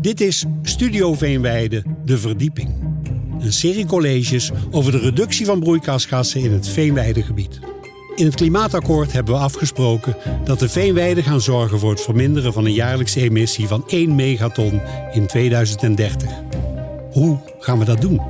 Dit 0.00 0.20
is 0.20 0.44
Studio 0.62 1.14
Veenweide, 1.14 1.84
de 2.04 2.18
verdieping. 2.18 2.68
Een 3.40 3.52
serie 3.52 3.86
colleges 3.86 4.50
over 4.70 4.92
de 4.92 4.98
reductie 4.98 5.46
van 5.46 5.60
broeikasgassen 5.60 6.40
in 6.40 6.52
het 6.52 6.68
Veenweidegebied. 6.68 7.60
In 8.14 8.24
het 8.24 8.34
klimaatakkoord 8.34 9.12
hebben 9.12 9.34
we 9.34 9.40
afgesproken 9.40 10.16
dat 10.44 10.58
de 10.58 10.68
veenweiden 10.68 11.24
gaan 11.24 11.40
zorgen 11.40 11.78
voor 11.78 11.90
het 11.90 12.00
verminderen 12.00 12.52
van 12.52 12.64
een 12.64 12.72
jaarlijkse 12.72 13.20
emissie 13.20 13.66
van 13.66 13.84
1 13.86 14.14
megaton 14.14 14.80
in 15.12 15.26
2030. 15.26 16.30
Hoe 17.10 17.38
gaan 17.58 17.78
we 17.78 17.84
dat 17.84 18.00
doen? 18.00 18.20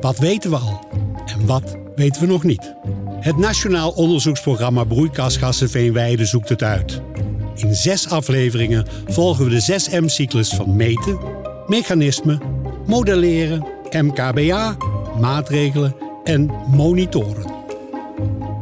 Wat 0.00 0.18
weten 0.18 0.50
we 0.50 0.56
al 0.56 0.88
en 1.26 1.46
wat 1.46 1.76
weten 1.94 2.20
we 2.20 2.26
nog 2.26 2.44
niet? 2.44 2.74
Het 3.20 3.36
Nationaal 3.36 3.90
Onderzoeksprogramma 3.90 4.84
Broeikasgassen 4.84 5.70
Veenweide 5.70 6.24
zoekt 6.24 6.48
het 6.48 6.62
uit. 6.62 7.02
In 7.54 7.74
zes 7.74 8.08
afleveringen 8.08 8.86
volgen 9.06 9.44
we 9.44 9.50
de 9.50 9.80
6M-cyclus 9.80 10.48
van 10.48 10.76
meten, 10.76 11.18
mechanismen, 11.66 12.40
modelleren, 12.86 13.66
MKBA, 13.90 14.76
maatregelen 15.20 15.96
en 16.24 16.50
monitoren. 16.66 17.52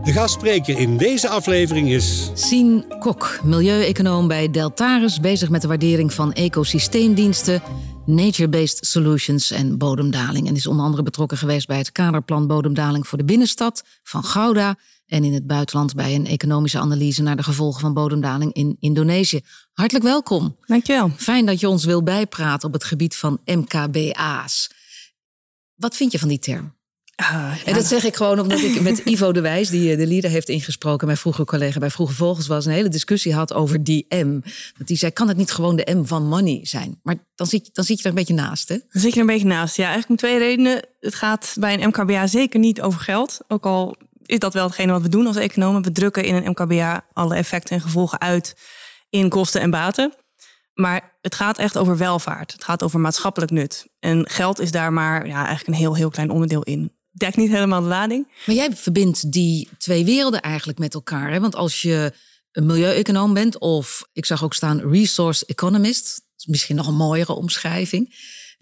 De 0.05 0.12
gastspreker 0.12 0.78
in 0.78 0.97
deze 0.97 1.28
aflevering 1.28 1.91
is. 1.91 2.30
Sien 2.34 2.84
Kok, 2.98 3.41
milieueconoom 3.45 4.28
bij 4.28 4.50
Deltaris, 4.50 5.20
bezig 5.20 5.48
met 5.48 5.62
de 5.62 5.69
waardering 5.69 6.12
van 6.12 6.33
ecosysteemdiensten, 6.33 7.62
nature-based 8.06 8.86
solutions 8.86 9.50
en 9.50 9.78
bodemdaling. 9.78 10.48
En 10.48 10.55
is 10.55 10.66
onder 10.66 10.84
andere 10.84 11.02
betrokken 11.02 11.38
geweest 11.38 11.66
bij 11.66 11.78
het 11.78 11.92
kaderplan 11.92 12.47
bodemdaling 12.47 13.06
voor 13.06 13.19
de 13.19 13.24
binnenstad 13.24 13.84
van 14.02 14.24
Gouda 14.24 14.77
en 15.12 15.25
in 15.25 15.33
het 15.33 15.47
buitenland 15.47 15.95
bij 15.95 16.15
een 16.15 16.27
economische 16.27 16.79
analyse 16.79 17.23
naar 17.23 17.37
de 17.37 17.43
gevolgen 17.43 17.80
van 17.80 17.95
bodemdaling 17.95 18.53
in 18.53 18.77
Indonesië. 18.80 19.41
Hartelijk 19.73 20.05
welkom. 20.05 20.57
Dankjewel. 20.66 21.11
Fijn 21.16 21.47
dat 21.47 21.61
je 21.61 21.69
ons 21.69 21.84
wil 21.84 22.03
bijpraten 22.03 22.69
op 22.69 22.75
het 22.75 22.84
gebied 22.84 23.17
van 23.17 23.41
MKBA's. 23.45 24.70
Wat 25.75 25.97
vind 25.97 26.12
je 26.12 26.19
van 26.19 26.28
die 26.28 26.39
term? 26.39 26.75
Ah, 27.14 27.53
En 27.64 27.75
dat 27.75 27.84
zeg 27.84 28.05
ik 28.05 28.17
gewoon 28.17 28.41
omdat 28.41 28.61
ik 28.61 28.81
met 28.81 28.98
Ivo 28.98 29.33
de 29.33 29.41
Wijs, 29.41 29.69
die 29.69 29.91
eh, 29.91 29.97
de 29.98 30.06
leader 30.06 30.31
heeft 30.31 30.48
ingesproken, 30.48 31.06
mijn 31.06 31.19
vroegere 31.19 31.45
collega 31.45 31.79
bij 31.79 31.91
Vroege 31.91 32.14
Vogels 32.14 32.47
was, 32.47 32.67
een 32.67 32.73
hele 32.73 32.89
discussie 32.89 33.34
had 33.34 33.53
over 33.53 33.84
die 33.84 34.06
M. 34.08 34.41
Dat 34.79 34.86
die 34.86 34.97
zei, 34.97 35.12
kan 35.12 35.29
het 35.29 35.36
niet 35.36 35.51
gewoon 35.51 35.77
de 35.77 35.95
M 35.95 36.05
van 36.05 36.29
money 36.29 36.61
zijn? 36.62 37.01
Maar 37.03 37.17
dan 37.34 37.47
zit, 37.47 37.67
je, 37.67 37.70
dan 37.73 37.84
zit 37.84 37.97
je 37.97 38.03
er 38.03 38.08
een 38.08 38.14
beetje 38.14 38.34
naast, 38.34 38.69
hè? 38.69 38.77
Dan 38.91 39.01
zit 39.03 39.11
je 39.11 39.20
er 39.20 39.20
een 39.20 39.33
beetje 39.33 39.47
naast. 39.47 39.77
Ja, 39.77 39.83
eigenlijk 39.84 40.11
om 40.11 40.29
twee 40.29 40.39
redenen. 40.39 40.89
Het 41.01 41.14
gaat 41.14 41.56
bij 41.58 41.83
een 41.83 41.89
MKBA 41.89 42.27
zeker 42.27 42.61
niet 42.61 42.81
over 42.81 43.01
geld. 43.01 43.39
Ook 43.48 43.67
al 43.67 43.97
is 44.33 44.38
dat 44.38 44.55
wel 44.55 44.66
hetgene 44.66 44.92
wat 44.92 45.02
we 45.02 45.08
doen 45.08 45.27
als 45.27 45.36
economen. 45.36 45.83
We 45.83 45.92
drukken 45.92 46.25
in 46.25 46.34
een 46.34 46.50
MKBA 46.50 47.05
alle 47.12 47.34
effecten 47.34 47.77
en 47.77 47.83
gevolgen 47.83 48.20
uit 48.20 48.56
in 49.11 49.28
kosten 49.28 49.61
en 49.61 49.70
baten. 49.70 50.14
Maar 50.74 51.19
het 51.20 51.34
gaat 51.34 51.58
echt 51.58 51.77
over 51.78 51.97
welvaart. 51.97 52.52
Het 52.52 52.64
gaat 52.64 52.83
over 52.83 53.00
maatschappelijk 53.00 53.52
nut. 53.52 53.86
En 53.98 54.28
geld 54.28 54.61
is 54.61 54.70
daar 54.70 54.92
maar 54.92 55.27
ja, 55.27 55.36
eigenlijk 55.36 55.66
een 55.66 55.83
heel, 55.83 55.97
heel 55.97 56.11
klein 56.11 56.30
onderdeel 56.30 56.62
in. 56.62 56.92
Dekt 57.11 57.36
niet 57.36 57.50
helemaal 57.50 57.80
de 57.80 57.86
lading. 57.86 58.28
Maar 58.47 58.55
jij 58.55 58.77
verbindt 58.77 59.33
die 59.33 59.69
twee 59.78 60.05
werelden 60.05 60.41
eigenlijk 60.41 60.78
met 60.78 60.94
elkaar. 60.94 61.30
Hè? 61.30 61.41
Want 61.41 61.55
als 61.55 61.83
je 61.83 62.12
een 62.52 62.67
milieueconoom 62.67 63.34
bent, 63.34 63.58
of 63.58 64.08
ik 64.12 64.27
zag 64.27 64.44
ook 64.44 64.55
staan 64.55 64.91
resource 64.91 65.46
economist, 65.46 66.22
misschien 66.46 66.77
nog 66.77 66.86
een 66.86 66.96
mooiere 66.96 67.33
omschrijving, 67.33 68.14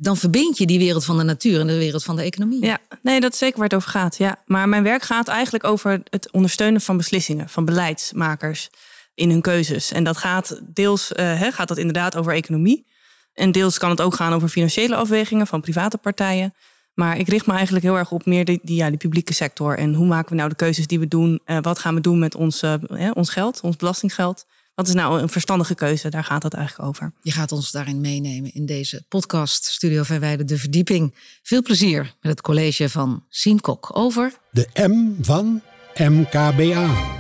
dan 0.03 0.17
verbind 0.17 0.59
je 0.59 0.67
die 0.67 0.79
wereld 0.79 1.05
van 1.05 1.17
de 1.17 1.23
natuur 1.23 1.61
en 1.61 1.67
de 1.67 1.79
wereld 1.79 2.05
van 2.05 2.17
de 2.17 2.23
economie. 2.23 2.65
Ja, 2.65 2.79
nee, 3.03 3.21
dat 3.21 3.33
is 3.33 3.39
zeker 3.39 3.57
waar 3.57 3.69
het 3.69 3.75
over 3.75 3.91
gaat. 3.91 4.17
Ja. 4.17 4.43
Maar 4.47 4.69
mijn 4.69 4.83
werk 4.83 5.03
gaat 5.03 5.29
eigenlijk 5.29 5.65
over 5.65 6.03
het 6.11 6.31
ondersteunen 6.31 6.81
van 6.81 6.97
beslissingen, 6.97 7.49
van 7.49 7.65
beleidsmakers 7.65 8.71
in 9.15 9.31
hun 9.31 9.41
keuzes. 9.41 9.93
En 9.93 10.05
dat 10.05 10.17
gaat 10.17 10.61
deels 10.65 11.13
uh, 11.17 11.43
gaat 11.43 11.69
dat 11.69 11.79
inderdaad 11.79 12.17
over 12.17 12.33
economie. 12.33 12.87
En 13.35 13.53
deels 13.53 13.79
kan 13.79 13.91
het 13.91 14.01
ook 14.01 14.15
gaan 14.15 14.33
over 14.33 14.49
financiële 14.49 14.97
afwegingen 14.97 15.47
van 15.47 15.61
private 15.61 15.99
partijen. 15.99 16.55
Maar 16.95 17.19
ik 17.19 17.29
richt 17.29 17.47
me 17.47 17.53
eigenlijk 17.53 17.85
heel 17.85 17.97
erg 17.97 18.11
op 18.11 18.27
meer 18.27 18.45
die, 18.45 18.61
ja, 18.63 18.89
die 18.89 18.99
publieke 18.99 19.35
sector. 19.35 19.79
En 19.79 19.95
hoe 19.95 20.07
maken 20.07 20.31
we 20.31 20.37
nou 20.37 20.49
de 20.49 20.55
keuzes 20.55 20.87
die 20.87 20.99
we 20.99 21.09
doen? 21.09 21.41
Uh, 21.47 21.59
wat 21.61 21.79
gaan 21.79 21.95
we 21.95 22.01
doen 22.01 22.19
met 22.19 22.35
ons, 22.35 22.63
uh, 22.63 22.75
ons 23.13 23.31
geld, 23.31 23.61
ons 23.63 23.77
belastinggeld? 23.77 24.47
Wat 24.75 24.89
is 24.89 24.95
nou 24.95 25.21
een 25.21 25.29
verstandige 25.29 25.75
keuze? 25.75 26.09
Daar 26.09 26.25
gaat 26.25 26.43
het 26.43 26.55
eigenlijk 26.55 26.89
over. 26.89 27.13
Je 27.23 27.33
gaat 27.33 27.53
ons 27.53 27.71
daarin 27.71 28.01
meenemen 28.01 28.55
in 28.55 28.67
deze 28.67 29.05
podcast 29.09 29.65
Studio 29.65 30.03
Verwijden 30.03 30.47
de 30.47 30.59
Verdieping. 30.59 31.15
Veel 31.43 31.63
plezier 31.63 32.03
met 32.21 32.31
het 32.31 32.41
college 32.41 32.89
van 32.89 33.25
Sien 33.29 33.61
Kok 33.61 33.97
over... 33.97 34.33
De 34.51 34.69
M 34.75 35.23
van 35.25 35.63
MKBA. 35.97 37.19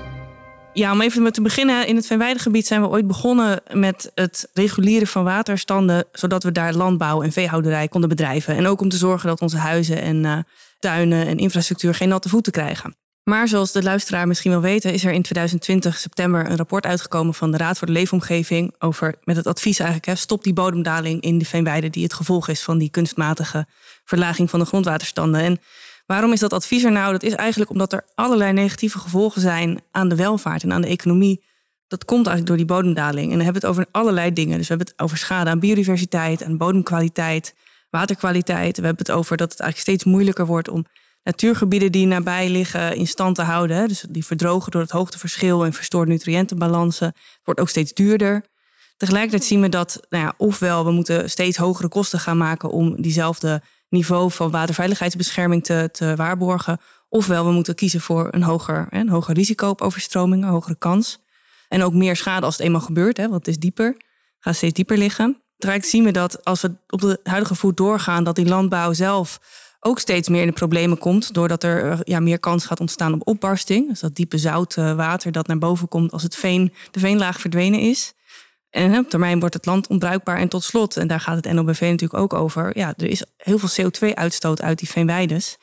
Ja, 0.72 0.93
om 0.93 1.00
even 1.00 1.22
met 1.22 1.34
te 1.34 1.43
beginnen. 1.43 1.87
In 1.87 1.97
het 1.97 2.06
Veenweidegebied 2.06 2.66
zijn 2.66 2.81
we 2.81 2.88
ooit 2.88 3.06
begonnen 3.06 3.62
met 3.72 4.11
het 4.15 4.50
reguleren 4.53 5.06
van 5.06 5.25
waterstanden, 5.25 6.05
zodat 6.12 6.43
we 6.43 6.53
daar 6.53 6.75
landbouw 6.75 7.22
en 7.22 7.32
veehouderij 7.32 7.88
konden 7.88 8.09
bedrijven. 8.09 8.56
En 8.56 8.67
ook 8.67 8.81
om 8.81 8.88
te 8.88 8.97
zorgen 8.97 9.28
dat 9.28 9.41
onze 9.41 9.56
huizen 9.56 10.00
en 10.00 10.25
uh, 10.25 10.38
tuinen 10.78 11.27
en 11.27 11.38
infrastructuur 11.38 11.94
geen 11.94 12.09
natte 12.09 12.28
voeten 12.28 12.53
krijgen. 12.53 12.94
Maar 13.25 13.48
zoals 13.48 13.72
de 13.72 13.82
luisteraar 13.82 14.26
misschien 14.26 14.50
wel 14.50 14.60
weten, 14.60 14.92
is 14.92 15.04
er 15.04 15.12
in 15.12 15.22
2020 15.22 15.98
september 15.98 16.50
een 16.50 16.56
rapport 16.56 16.86
uitgekomen 16.86 17.34
van 17.34 17.50
de 17.50 17.56
Raad 17.56 17.78
voor 17.78 17.86
de 17.86 17.92
Leefomgeving 17.92 18.75
over 18.78 19.14
met 19.25 19.36
het 19.36 19.47
advies 19.47 19.78
eigenlijk 19.78 20.08
hè, 20.08 20.14
stop 20.14 20.44
die 20.44 20.53
bodemdaling 20.53 21.22
in 21.22 21.38
de 21.38 21.44
veenweide 21.44 21.91
die 21.91 22.03
het 22.03 22.14
gevolg 22.14 22.48
is 22.48 22.62
van 22.62 22.78
die 22.78 22.91
kunstmatige 22.91 23.66
verlaging 24.04 24.50
van 24.50 24.58
de 24.58 24.66
grondwaterstanden. 24.66 25.41
En 25.41 25.60
waarom 26.06 26.32
is 26.32 26.41
dat 26.41 26.53
advies 26.53 26.84
er 26.84 26.92
nou? 26.92 27.12
Dat 27.12 27.22
is 27.22 27.34
eigenlijk 27.34 27.70
omdat 27.70 27.92
er 27.92 28.04
allerlei 28.14 28.53
negatieve 28.53 28.98
gevolgen 28.98 29.41
zijn 29.41 29.81
aan 29.91 30.08
de 30.08 30.16
welvaart 30.16 30.62
en 30.62 30.72
aan 30.72 30.81
de 30.81 30.88
economie. 30.88 31.44
Dat 31.88 32.04
komt 32.04 32.26
eigenlijk 32.26 32.47
door 32.47 32.66
die 32.66 32.76
bodemdaling. 32.76 33.25
En 33.32 33.37
dan 33.37 33.44
hebben 33.44 33.62
we 33.62 33.66
het 33.66 33.76
over 33.76 33.87
allerlei 33.91 34.32
dingen. 34.32 34.58
Dus 34.58 34.69
we 34.69 34.75
hebben 34.75 34.92
het 34.92 35.02
over 35.02 35.19
schade 35.19 35.50
aan 35.50 35.60
biodiversiteit, 35.60 36.42
aan 36.42 36.56
bodemkwaliteit, 36.56 37.54
waterkwaliteit. 37.91 38.78
We 38.78 38.87
hebben 38.87 39.06
het 39.06 39.16
over 39.16 39.37
dat 39.37 39.50
het 39.50 39.60
eigenlijk 39.60 39.91
steeds 39.91 40.12
moeilijker 40.12 40.47
wordt 40.47 40.69
om 40.69 40.87
natuurgebieden 41.22 41.92
die 41.92 42.06
nabij 42.06 42.48
liggen 42.48 42.97
in 42.97 43.06
stand 43.06 43.34
te 43.34 43.42
houden. 43.42 43.88
Dus 43.88 44.04
die 44.08 44.25
verdrogen 44.25 44.70
door 44.70 44.81
het 44.81 44.91
hoogteverschil 44.91 45.64
en 45.64 45.72
verstoord 45.72 46.08
nutriëntenbalansen. 46.08 47.06
Het 47.06 47.41
wordt 47.44 47.60
ook 47.60 47.69
steeds 47.69 47.94
duurder. 47.94 48.44
Tegelijkertijd 48.97 49.44
zien 49.44 49.60
we 49.60 49.69
dat, 49.69 50.00
nou 50.08 50.25
ja, 50.25 50.34
ofwel 50.36 50.84
we 50.84 50.91
moeten 50.91 51.31
steeds 51.31 51.56
hogere 51.56 51.88
kosten 51.88 52.20
gaan 52.20 52.36
maken 52.36 52.70
om 52.70 53.03
diezelfde 53.03 53.62
niveau 53.88 54.31
van 54.31 54.50
waterveiligheidsbescherming 54.50 55.64
te, 55.64 55.88
te 55.92 56.16
waarborgen. 56.16 56.81
Ofwel 57.08 57.44
we 57.44 57.52
moeten 57.52 57.75
kiezen 57.75 58.00
voor 58.00 58.28
een 58.31 58.42
hoger, 58.42 58.87
een 58.91 59.08
hoger 59.08 59.34
risico 59.34 59.69
op 59.69 59.81
overstroming, 59.81 60.42
een 60.42 60.48
hogere 60.48 60.76
kans. 60.78 61.19
En 61.69 61.82
ook 61.82 61.92
meer 61.92 62.16
schade 62.16 62.47
als 62.47 62.56
het 62.56 62.66
eenmaal 62.66 62.81
gebeurt, 62.81 63.16
hè, 63.16 63.22
want 63.22 63.47
het 63.47 63.48
is 63.48 63.58
dieper, 63.58 63.97
gaat 64.38 64.54
steeds 64.54 64.75
dieper 64.75 64.98
liggen. 64.98 65.42
Tegelijkertijd 65.56 65.94
zien 65.94 66.04
we 66.04 66.10
dat 66.10 66.44
als 66.44 66.60
we 66.60 66.72
op 66.88 67.00
de 67.00 67.20
huidige 67.22 67.54
voet 67.54 67.76
doorgaan, 67.76 68.25
dat 68.25 68.37
die 68.37 68.47
landbouw 68.47 68.92
zelf 68.92 69.41
ook 69.80 69.98
steeds 69.98 70.28
meer 70.28 70.41
in 70.41 70.46
de 70.46 70.52
problemen 70.52 70.98
komt. 70.98 71.34
Doordat 71.34 71.64
er 71.64 72.00
ja, 72.04 72.20
meer 72.20 72.38
kans 72.38 72.66
gaat 72.66 72.80
ontstaan 72.80 73.14
op 73.14 73.26
opbarsting. 73.26 73.88
Dus 73.88 74.00
dat 74.00 74.14
diepe 74.14 74.38
zoute 74.38 74.94
water 74.94 75.32
dat 75.32 75.46
naar 75.46 75.58
boven 75.58 75.88
komt 75.88 76.12
als 76.12 76.22
het 76.22 76.36
veen, 76.36 76.72
de 76.91 77.00
veenlaag 77.00 77.41
verdwenen 77.41 77.80
is. 77.80 78.14
En 78.70 78.98
op 78.98 79.10
termijn 79.10 79.40
wordt 79.40 79.54
het 79.54 79.66
land 79.66 79.86
onbruikbaar. 79.86 80.38
En 80.38 80.48
tot 80.48 80.64
slot, 80.64 80.96
en 80.96 81.06
daar 81.06 81.20
gaat 81.20 81.44
het 81.44 81.52
NOBV 81.52 81.80
natuurlijk 81.80 82.20
ook 82.20 82.32
over. 82.32 82.78
Ja, 82.78 82.94
er 82.96 83.06
is 83.06 83.24
heel 83.36 83.58
veel 83.58 83.90
CO2-uitstoot 83.90 84.62
uit 84.62 84.78
die 84.78 84.88
veenweides. 84.88 85.56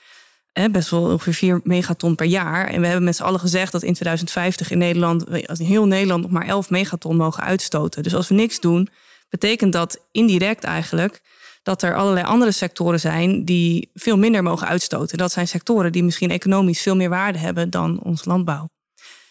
best 0.72 0.90
wel 0.90 1.12
ongeveer 1.12 1.34
4 1.34 1.62
megaton 1.64 2.16
per 2.16 2.26
jaar. 2.26 2.68
En 2.68 2.80
we 2.80 2.86
hebben 2.86 3.06
met 3.06 3.16
z'n 3.16 3.24
allen 3.24 3.40
gezegd 3.40 3.72
dat 3.72 3.84
in 3.84 3.94
2050 3.94 4.72
in 4.72 4.78
Nederland, 4.78 5.30
in 5.30 5.66
heel 5.66 5.86
Nederland, 5.86 6.22
nog 6.22 6.32
maar 6.32 6.48
11 6.48 6.70
megaton 6.70 7.16
mogen 7.16 7.44
uitstoten. 7.44 8.04
Dus 8.04 8.16
als 8.16 8.28
we 8.28 8.36
niks 8.36 8.60
doen, 8.60 8.90
betekent 9.30 9.74
dat 9.74 10.00
indirect 10.12 10.64
eigenlijk 10.64 11.22
dat 11.68 11.82
er 11.82 11.96
allerlei 11.96 12.26
andere 12.26 12.52
sectoren 12.52 13.00
zijn 13.00 13.46
die 13.46 13.90
veel 13.94 14.18
minder 14.18 14.44
mogen 14.44 14.68
uitstoten. 14.68 15.18
Dat 15.18 15.32
zijn 15.32 15.48
sectoren 15.48 15.92
die 15.92 16.04
misschien 16.04 16.32
economisch 16.32 16.82
veel 16.82 16.96
meer 16.96 17.10
waarde 17.10 17.38
hebben 17.38 17.70
dan 17.70 18.00
ons 18.04 18.26
landbouw. 18.26 18.70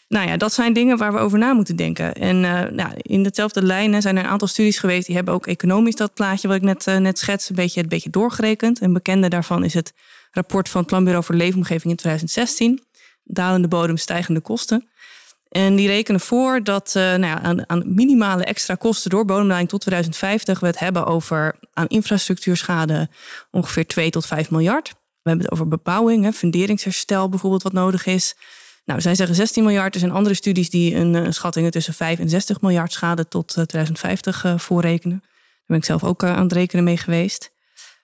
Nou 0.09 0.29
ja, 0.29 0.37
dat 0.37 0.53
zijn 0.53 0.73
dingen 0.73 0.97
waar 0.97 1.13
we 1.13 1.19
over 1.19 1.39
na 1.39 1.53
moeten 1.53 1.77
denken. 1.77 2.15
En 2.15 2.37
uh, 2.37 2.63
nou, 2.63 2.91
in 2.97 3.23
dezelfde 3.23 3.63
lijnen 3.63 4.03
zijn 4.03 4.17
er 4.17 4.25
een 4.25 4.31
aantal 4.31 4.49
studies 4.49 4.79
geweest 4.79 5.07
die 5.07 5.15
hebben 5.15 5.35
ook 5.35 5.47
economisch 5.47 5.97
dat 5.97 6.15
plaatje 6.15 6.49
wat 6.49 6.57
ik 6.57 6.63
net, 6.63 6.87
uh, 6.87 6.97
net 6.97 7.19
schets, 7.19 7.49
een 7.49 7.55
beetje, 7.55 7.83
een 7.83 7.89
beetje 7.89 8.11
doorgerekend. 8.11 8.81
Een 8.81 8.93
bekende 8.93 9.29
daarvan 9.29 9.65
is 9.65 9.75
het 9.75 9.93
rapport 10.31 10.69
van 10.69 10.81
het 10.81 10.91
Planbureau 10.91 11.25
voor 11.25 11.35
Leefomgeving 11.35 11.91
in 11.91 11.97
2016. 11.97 12.83
Dalende 13.25 13.69
bodem, 13.69 13.97
stijgende 13.97 14.41
kosten. 14.41 14.89
En 15.49 15.77
die 15.77 15.87
rekenen 15.87 16.21
voor 16.21 16.63
dat 16.63 16.95
uh, 16.97 17.03
nou 17.03 17.21
ja, 17.21 17.43
aan, 17.43 17.69
aan, 17.69 17.95
minimale 17.95 18.45
extra 18.45 18.75
kosten 18.75 19.11
door 19.11 19.25
bodemdaling 19.25 19.69
tot 19.69 19.81
2050 19.81 20.61
we 20.61 20.67
het 20.67 20.79
hebben 20.79 21.07
over 21.07 21.59
aan 21.73 21.87
infrastructuurschade 21.87 23.09
ongeveer 23.51 23.87
2 23.87 24.11
tot 24.11 24.27
5 24.27 24.51
miljard. 24.51 24.89
We 24.89 25.29
hebben 25.29 25.45
het 25.45 25.53
over 25.53 25.69
bebouwing, 25.69 26.35
funderingsherstel 26.35 27.29
bijvoorbeeld 27.29 27.63
wat 27.63 27.73
nodig 27.73 28.07
is. 28.07 28.37
Nou, 28.85 29.01
zij 29.01 29.15
zeggen 29.15 29.37
16 29.37 29.65
miljard. 29.65 29.95
Er 29.95 30.01
zijn 30.01 30.13
andere 30.13 30.35
studies 30.35 30.71
die 30.71 30.95
een, 30.95 31.15
een 31.15 31.35
schattingen 31.35 31.71
tussen 31.71 31.95
5 31.95 32.19
en 32.19 32.29
60 32.29 32.61
miljard 32.61 32.93
schade 32.93 33.29
tot 33.29 33.49
2050 33.49 34.45
uh, 34.45 34.59
voorrekenen. 34.59 35.19
Daar 35.21 35.65
ben 35.67 35.77
ik 35.77 35.85
zelf 35.85 36.05
ook 36.05 36.25
aan 36.25 36.43
het 36.43 36.53
rekenen 36.53 36.85
mee 36.85 36.97
geweest. 36.97 37.51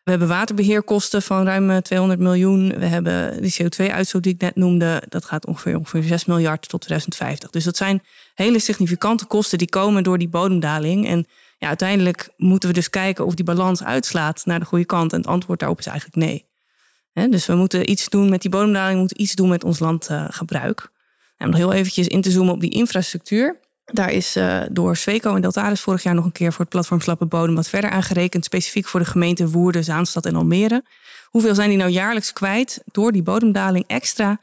We 0.05 0.11
hebben 0.11 0.29
waterbeheerkosten 0.29 1.23
van 1.23 1.45
ruim 1.45 1.83
200 1.83 2.21
miljoen. 2.21 2.79
We 2.79 2.87
hebben 2.87 3.43
die 3.43 3.55
CO2-uitstoot 3.63 4.23
die 4.23 4.35
ik 4.35 4.41
net 4.41 4.57
noemde. 4.57 5.03
Dat 5.09 5.25
gaat 5.25 5.47
ongeveer, 5.47 5.77
ongeveer 5.77 6.03
6 6.03 6.25
miljard 6.25 6.69
tot 6.69 6.81
2050. 6.81 7.51
Dus 7.51 7.65
dat 7.65 7.77
zijn 7.77 8.03
hele 8.35 8.59
significante 8.59 9.27
kosten 9.27 9.59
die 9.59 9.69
komen 9.69 10.03
door 10.03 10.19
die 10.19 10.29
bodemdaling. 10.29 11.07
En 11.07 11.27
Ja, 11.59 11.69
uiteindelijk 11.69 12.29
moeten 12.37 12.69
we 12.69 12.75
dus 12.75 12.91
kijken 12.91 13.27
of 13.27 13.35
die 13.35 13.45
balans 13.45 13.83
uitslaat 13.83 14.47
naar 14.47 14.59
de 14.59 14.65
goede 14.65 14.85
kant. 14.85 15.13
En 15.13 15.19
het 15.19 15.27
antwoord 15.27 15.59
daarop 15.59 15.79
is 15.79 15.87
eigenlijk 15.87 16.17
nee. 16.17 17.31
dus 17.31 17.47
we 17.47 17.55
moeten 17.55 17.91
iets 17.91 18.09
doen 18.09 18.29
met 18.29 18.43
die 18.43 18.51
bodemdaling, 18.51 18.93
we 18.93 18.99
moeten 18.99 19.21
iets 19.21 19.35
doen 19.35 19.49
met 19.49 19.65
ons 19.65 19.79
landgebruik. 19.79 20.91
om 21.39 21.47
nog 21.47 21.57
heel 21.57 21.73
eventjes 21.73 22.09
in 22.09 22.21
te 22.21 22.31
zoomen 22.31 22.55
op 22.55 22.61
die 22.61 22.71
infrastructuur. 22.71 23.61
Daar 23.85 24.13
is 24.13 24.37
uh, 24.37 24.63
door 24.71 24.97
Sweco 24.97 25.35
en 25.35 25.41
Deltaris 25.41 25.81
vorig 25.81 26.03
jaar 26.03 26.15
nog 26.15 26.25
een 26.25 26.33
keer 26.33 26.51
voor 26.51 26.61
het 26.61 26.69
platform 26.69 27.01
Slappe 27.01 27.27
Bodem 27.27 27.55
wat 27.55 27.69
verder 27.69 27.91
aangerekend. 27.91 28.45
Specifiek 28.45 28.87
voor 28.87 29.01
de 29.01 29.07
gemeenten 29.07 29.51
Woerden, 29.51 29.85
Zaanstad 29.85 30.27
en 30.27 30.37
Almere. 30.37 30.85
Hoeveel 31.31 31.55
zijn 31.55 31.69
die 31.69 31.79
nou 31.79 31.91
jaarlijks 31.91 32.33
kwijt 32.33 32.83
door 32.85 33.13
die 33.13 33.23
bodemdaling 33.23 33.85
extra 33.87 34.41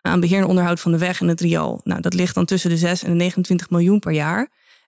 aan 0.00 0.20
beheer 0.20 0.38
en 0.38 0.46
onderhoud 0.46 0.80
van 0.80 0.92
de 0.92 0.98
weg 0.98 1.20
en 1.20 1.28
het 1.28 1.40
riool? 1.40 1.80
Nou, 1.84 2.00
dat 2.00 2.14
ligt 2.14 2.34
dan 2.34 2.44
tussen 2.44 2.70
de 2.70 2.76
6 2.76 3.02
en 3.02 3.10
de 3.10 3.16
29 3.16 3.70
miljoen 3.70 3.98
per 3.98 4.12
jaar. 4.12 4.38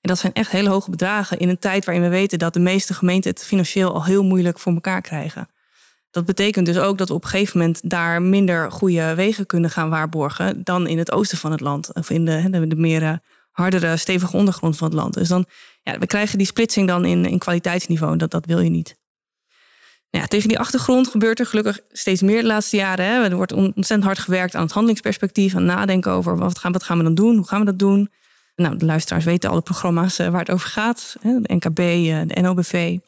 En 0.01 0.11
dat 0.11 0.19
zijn 0.19 0.33
echt 0.33 0.51
hele 0.51 0.69
hoge 0.69 0.91
bedragen 0.91 1.39
in 1.39 1.49
een 1.49 1.59
tijd 1.59 1.85
waarin 1.85 2.03
we 2.03 2.11
weten 2.11 2.39
dat 2.39 2.53
de 2.53 2.61
meeste 2.61 2.95
gemeenten 2.95 3.31
het 3.31 3.45
financieel 3.45 3.95
al 3.95 4.05
heel 4.05 4.25
moeilijk 4.25 4.59
voor 4.59 4.73
elkaar 4.73 5.01
krijgen. 5.01 5.49
Dat 6.11 6.25
betekent 6.25 6.67
dus 6.67 6.79
ook 6.79 6.99
dat 6.99 7.09
we 7.09 7.15
op 7.15 7.23
een 7.23 7.31
gegeven 7.31 7.59
moment 7.59 7.91
daar 7.91 8.23
minder 8.23 8.73
goede 8.73 9.15
wegen 9.15 9.47
kunnen 9.47 9.71
gaan 9.71 9.91
waarborgen 9.91 10.65
dan 10.65 10.87
in 10.87 10.99
het 10.99 11.13
oosten 11.13 11.39
van 11.39 11.51
het 11.51 11.61
land. 11.61 11.93
Of 11.93 12.11
in 12.11 12.25
de, 12.25 12.51
de, 12.51 12.67
de 12.67 12.77
meer 12.77 13.21
hardere, 13.55 13.97
stevige 13.97 14.37
ondergrond 14.37 14.77
van 14.77 14.87
het 14.87 14.97
land. 14.97 15.15
Dus 15.15 15.29
dan, 15.29 15.47
ja, 15.83 15.99
we 15.99 16.07
krijgen 16.07 16.39
die 16.39 16.47
splitsing 16.47 16.89
dan 16.89 17.05
in, 17.05 17.25
in 17.25 17.39
kwaliteitsniveau. 17.39 18.17
Dat, 18.17 18.31
dat 18.31 18.47
wil 18.47 18.61
je 18.61 18.71
niet. 18.71 18.97
Ja, 20.11 20.27
tegen 20.27 20.49
die 20.49 20.59
achtergrond 20.59 21.09
gebeurt 21.09 21.41
er 21.41 21.47
gelukkig 21.47 21.81
steeds 21.93 22.23
meer 22.23 22.41
de 22.41 22.47
laatste 22.47 22.77
jaren. 22.77 23.07
Hè. 23.07 23.25
Er 23.25 23.37
wordt 23.37 23.53
ontzettend 23.53 24.05
hard 24.05 24.19
gewerkt 24.19 24.55
aan 24.55 24.63
het 24.63 24.73
handelingsperspectief, 24.73 25.55
aan 25.55 25.65
nadenken 25.65 26.13
over 26.13 26.39
wat 26.39 26.59
gaan, 26.59 26.73
we 26.73 27.03
dan 27.03 27.15
doen, 27.15 27.37
hoe 27.37 27.47
gaan 27.47 27.59
we 27.59 27.65
dat 27.65 27.79
doen. 27.79 28.11
Nou, 28.57 28.77
de 28.77 28.85
luisteraars 28.85 29.25
weten 29.25 29.51
alle 29.51 29.61
programma's 29.61 30.19
uh, 30.19 30.29
waar 30.29 30.41
het 30.41 30.51
over 30.51 30.69
gaat. 30.69 31.17
Hè. 31.21 31.41
De 31.41 31.55
NKB, 31.55 31.79
eh, 31.79 32.21
de 32.27 32.41
NOBV. 32.41 32.99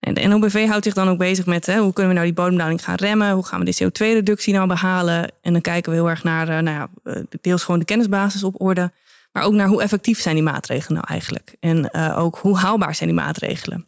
En 0.00 0.14
de 0.14 0.26
NOBV 0.26 0.66
houdt 0.66 0.84
zich 0.84 0.94
dan 0.94 1.08
ook 1.08 1.18
bezig 1.18 1.46
met 1.46 1.66
hè, 1.66 1.78
hoe 1.78 1.92
kunnen 1.92 2.12
we 2.12 2.18
nou 2.18 2.26
die 2.26 2.36
bodemdaling 2.36 2.84
gaan 2.84 2.94
remmen? 2.94 3.32
Hoe 3.32 3.46
gaan 3.46 3.64
we 3.64 3.64
de 3.64 3.84
CO2-reductie 3.84 4.54
nou 4.54 4.66
behalen? 4.66 5.32
En 5.42 5.52
dan 5.52 5.60
kijken 5.60 5.90
we 5.92 5.98
heel 5.98 6.10
erg 6.10 6.22
naar, 6.22 6.48
uh, 6.48 6.58
nou 6.58 6.88
ja, 7.04 7.22
deels 7.40 7.62
gewoon 7.64 7.80
de 7.80 7.86
kennisbasis 7.86 8.42
op 8.44 8.60
orde. 8.60 8.92
Maar 9.36 9.44
ook 9.44 9.52
naar 9.52 9.68
hoe 9.68 9.82
effectief 9.82 10.20
zijn 10.20 10.34
die 10.34 10.44
maatregelen 10.44 10.94
nou 10.94 11.06
eigenlijk? 11.08 11.56
En 11.60 11.90
uh, 11.92 12.18
ook 12.18 12.38
hoe 12.38 12.58
haalbaar 12.58 12.94
zijn 12.94 13.08
die 13.08 13.18
maatregelen? 13.18 13.86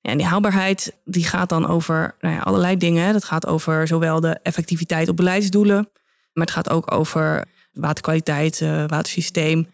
Ja, 0.00 0.10
en 0.10 0.16
die 0.18 0.26
haalbaarheid 0.26 0.96
die 1.04 1.24
gaat 1.24 1.48
dan 1.48 1.66
over 1.66 2.14
nou 2.20 2.34
ja, 2.34 2.40
allerlei 2.40 2.76
dingen. 2.76 3.12
Dat 3.12 3.24
gaat 3.24 3.46
over 3.46 3.86
zowel 3.86 4.20
de 4.20 4.38
effectiviteit 4.42 5.08
op 5.08 5.16
beleidsdoelen, 5.16 5.88
maar 6.32 6.44
het 6.44 6.54
gaat 6.54 6.70
ook 6.70 6.92
over 6.92 7.44
waterkwaliteit, 7.72 8.60
uh, 8.60 8.84
watersysteem. 8.86 9.68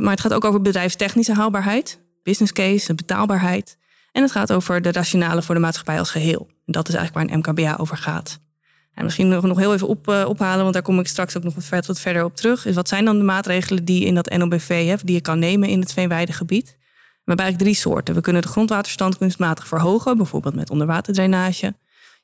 Maar 0.00 0.10
het 0.10 0.20
gaat 0.20 0.34
ook 0.34 0.44
over 0.44 0.60
bedrijfstechnische 0.60 1.34
haalbaarheid, 1.34 2.00
business 2.22 2.52
case, 2.52 2.94
betaalbaarheid. 2.94 3.76
En 4.12 4.22
het 4.22 4.32
gaat 4.32 4.52
over 4.52 4.82
de 4.82 4.92
rationale 4.92 5.42
voor 5.42 5.54
de 5.54 5.60
maatschappij 5.60 5.98
als 5.98 6.10
geheel. 6.10 6.46
En 6.66 6.72
dat 6.72 6.88
is 6.88 6.94
eigenlijk 6.94 7.28
waar 7.28 7.36
een 7.36 7.42
MKBA 7.42 7.76
over 7.76 7.96
gaat. 7.96 8.38
En 8.96 9.04
misschien 9.04 9.28
nog, 9.28 9.44
nog 9.44 9.58
heel 9.58 9.74
even 9.74 9.88
op, 9.88 10.08
uh, 10.08 10.24
ophalen, 10.28 10.62
want 10.62 10.72
daar 10.72 10.82
kom 10.82 10.98
ik 11.00 11.06
straks 11.06 11.36
ook 11.36 11.42
nog 11.42 11.54
wat, 11.54 11.86
wat 11.86 12.00
verder 12.00 12.24
op 12.24 12.36
terug. 12.36 12.66
Is 12.66 12.74
wat 12.74 12.88
zijn 12.88 13.04
dan 13.04 13.18
de 13.18 13.24
maatregelen 13.24 13.84
die 13.84 14.04
in 14.04 14.14
dat 14.14 14.36
NOBV 14.36 14.86
hebt, 14.86 15.06
die 15.06 15.14
je 15.14 15.20
kan 15.20 15.38
nemen 15.38 15.68
in 15.68 15.80
het 15.80 15.92
veenweidegebied? 15.92 16.66
We 16.66 17.32
hebben 17.32 17.44
eigenlijk 17.44 17.58
drie 17.58 17.90
soorten. 17.90 18.14
We 18.14 18.20
kunnen 18.20 18.42
de 18.42 18.48
grondwaterstand 18.48 19.18
kunstmatig 19.18 19.66
verhogen, 19.66 20.16
bijvoorbeeld 20.16 20.54
met 20.54 20.70
onderwaterdrainage. 20.70 21.74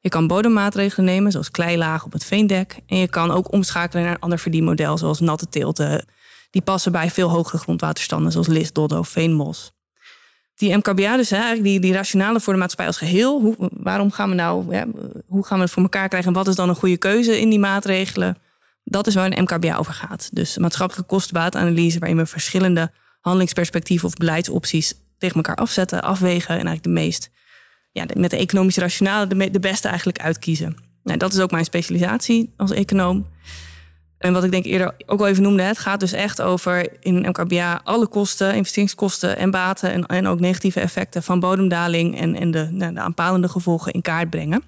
Je 0.00 0.08
kan 0.08 0.26
bodemmaatregelen 0.26 1.06
nemen, 1.06 1.32
zoals 1.32 1.50
kleilaag 1.50 2.04
op 2.04 2.12
het 2.12 2.24
veendek. 2.24 2.76
En 2.86 2.96
je 2.96 3.08
kan 3.08 3.30
ook 3.30 3.52
omschakelen 3.52 4.04
naar 4.04 4.14
een 4.14 4.20
ander 4.20 4.38
verdienmodel, 4.38 4.98
zoals 4.98 5.20
natte 5.20 5.48
teelten. 5.48 6.04
Die 6.50 6.62
passen 6.62 6.92
bij 6.92 7.10
veel 7.10 7.30
hogere 7.30 7.58
grondwaterstanden, 7.58 8.32
zoals 8.32 8.46
list, 8.46 8.75
doddo 8.75 9.02
veenmos 9.02 9.72
die 10.62 10.76
MKBA, 10.76 11.17
dus 11.17 11.31
hè, 11.31 11.37
eigenlijk 11.37 11.64
die, 11.64 11.81
die 11.81 11.93
rationale 11.93 12.41
voor 12.41 12.53
de 12.53 12.59
maatschappij 12.59 12.87
als 12.87 12.97
geheel. 12.97 13.41
Hoe, 13.41 13.55
waarom 13.73 14.11
gaan 14.11 14.29
we 14.29 14.35
nou, 14.35 14.76
hoe 15.26 15.47
gaan 15.47 15.56
we 15.56 15.64
het 15.64 15.73
voor 15.73 15.82
elkaar 15.82 16.09
krijgen 16.09 16.29
en 16.29 16.37
wat 16.37 16.49
is 16.49 16.55
dan 16.55 16.69
een 16.69 16.75
goede 16.75 16.97
keuze 16.97 17.41
in 17.41 17.49
die 17.49 17.59
maatregelen? 17.59 18.38
Dat 18.85 19.06
is 19.06 19.14
waar 19.14 19.32
een 19.32 19.43
MKBA 19.43 19.76
over 19.76 19.93
gaat. 19.93 20.29
Dus 20.32 20.59
maatschappelijke 20.59 21.11
kostenbaatanalyse, 21.11 21.99
waarin 21.99 22.17
we 22.17 22.26
verschillende 22.26 22.91
handelingsperspectieven 23.20 24.09
of 24.09 24.14
beleidsopties 24.14 24.94
tegen 25.19 25.37
elkaar 25.37 25.55
afzetten, 25.56 26.03
afwegen 26.03 26.49
en 26.49 26.67
eigenlijk 26.67 26.82
de 26.82 26.88
meest, 26.88 27.31
ja, 27.93 28.05
met 28.17 28.31
de 28.31 28.37
economische 28.37 28.81
rationale, 28.81 29.26
de, 29.26 29.50
de 29.50 29.61
beste 29.61 29.88
eigenlijk 29.88 30.19
uitkiezen. 30.19 30.76
Nou, 31.03 31.19
dat 31.19 31.32
is 31.32 31.41
ook 31.41 31.50
mijn 31.50 31.64
specialisatie 31.64 32.53
als 32.56 32.70
econoom. 32.70 33.26
En 34.22 34.32
wat 34.32 34.44
ik 34.44 34.50
denk 34.50 34.64
eerder 34.64 34.94
ook 35.06 35.20
al 35.20 35.26
even 35.26 35.42
noemde, 35.42 35.62
het 35.62 35.78
gaat 35.78 36.00
dus 36.00 36.12
echt 36.12 36.40
over 36.40 36.88
in 37.00 37.28
MKBA 37.28 37.80
alle 37.84 38.06
kosten, 38.06 38.54
investeringskosten 38.54 39.36
en 39.36 39.50
baten 39.50 39.92
en, 39.92 40.06
en 40.06 40.26
ook 40.26 40.40
negatieve 40.40 40.80
effecten 40.80 41.22
van 41.22 41.40
bodemdaling 41.40 42.19
en, 42.19 42.34
en 42.34 42.50
de, 42.50 42.69
nou, 42.70 42.94
de 42.94 43.00
aanpalende 43.00 43.48
gevolgen 43.48 43.92
in 43.92 44.02
kaart 44.02 44.30
brengen. 44.30 44.62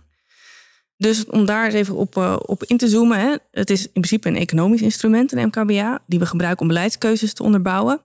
Dus 0.97 1.27
om 1.27 1.45
daar 1.45 1.65
eens 1.65 1.75
even 1.75 1.95
op, 1.95 2.17
uh, 2.17 2.37
op 2.39 2.65
in 2.65 2.77
te 2.77 2.89
zoomen, 2.89 3.19
hè, 3.21 3.35
het 3.51 3.71
is 3.71 3.85
in 3.85 3.93
principe 3.93 4.29
een 4.29 4.37
economisch 4.37 4.83
instrument, 4.83 5.33
een 5.33 5.47
MKBA, 5.47 5.99
die 6.07 6.19
we 6.19 6.27
gebruiken 6.27 6.63
om 6.63 6.69
beleidskeuzes 6.69 7.35
te 7.35 7.43
onderbouwen. 7.43 8.01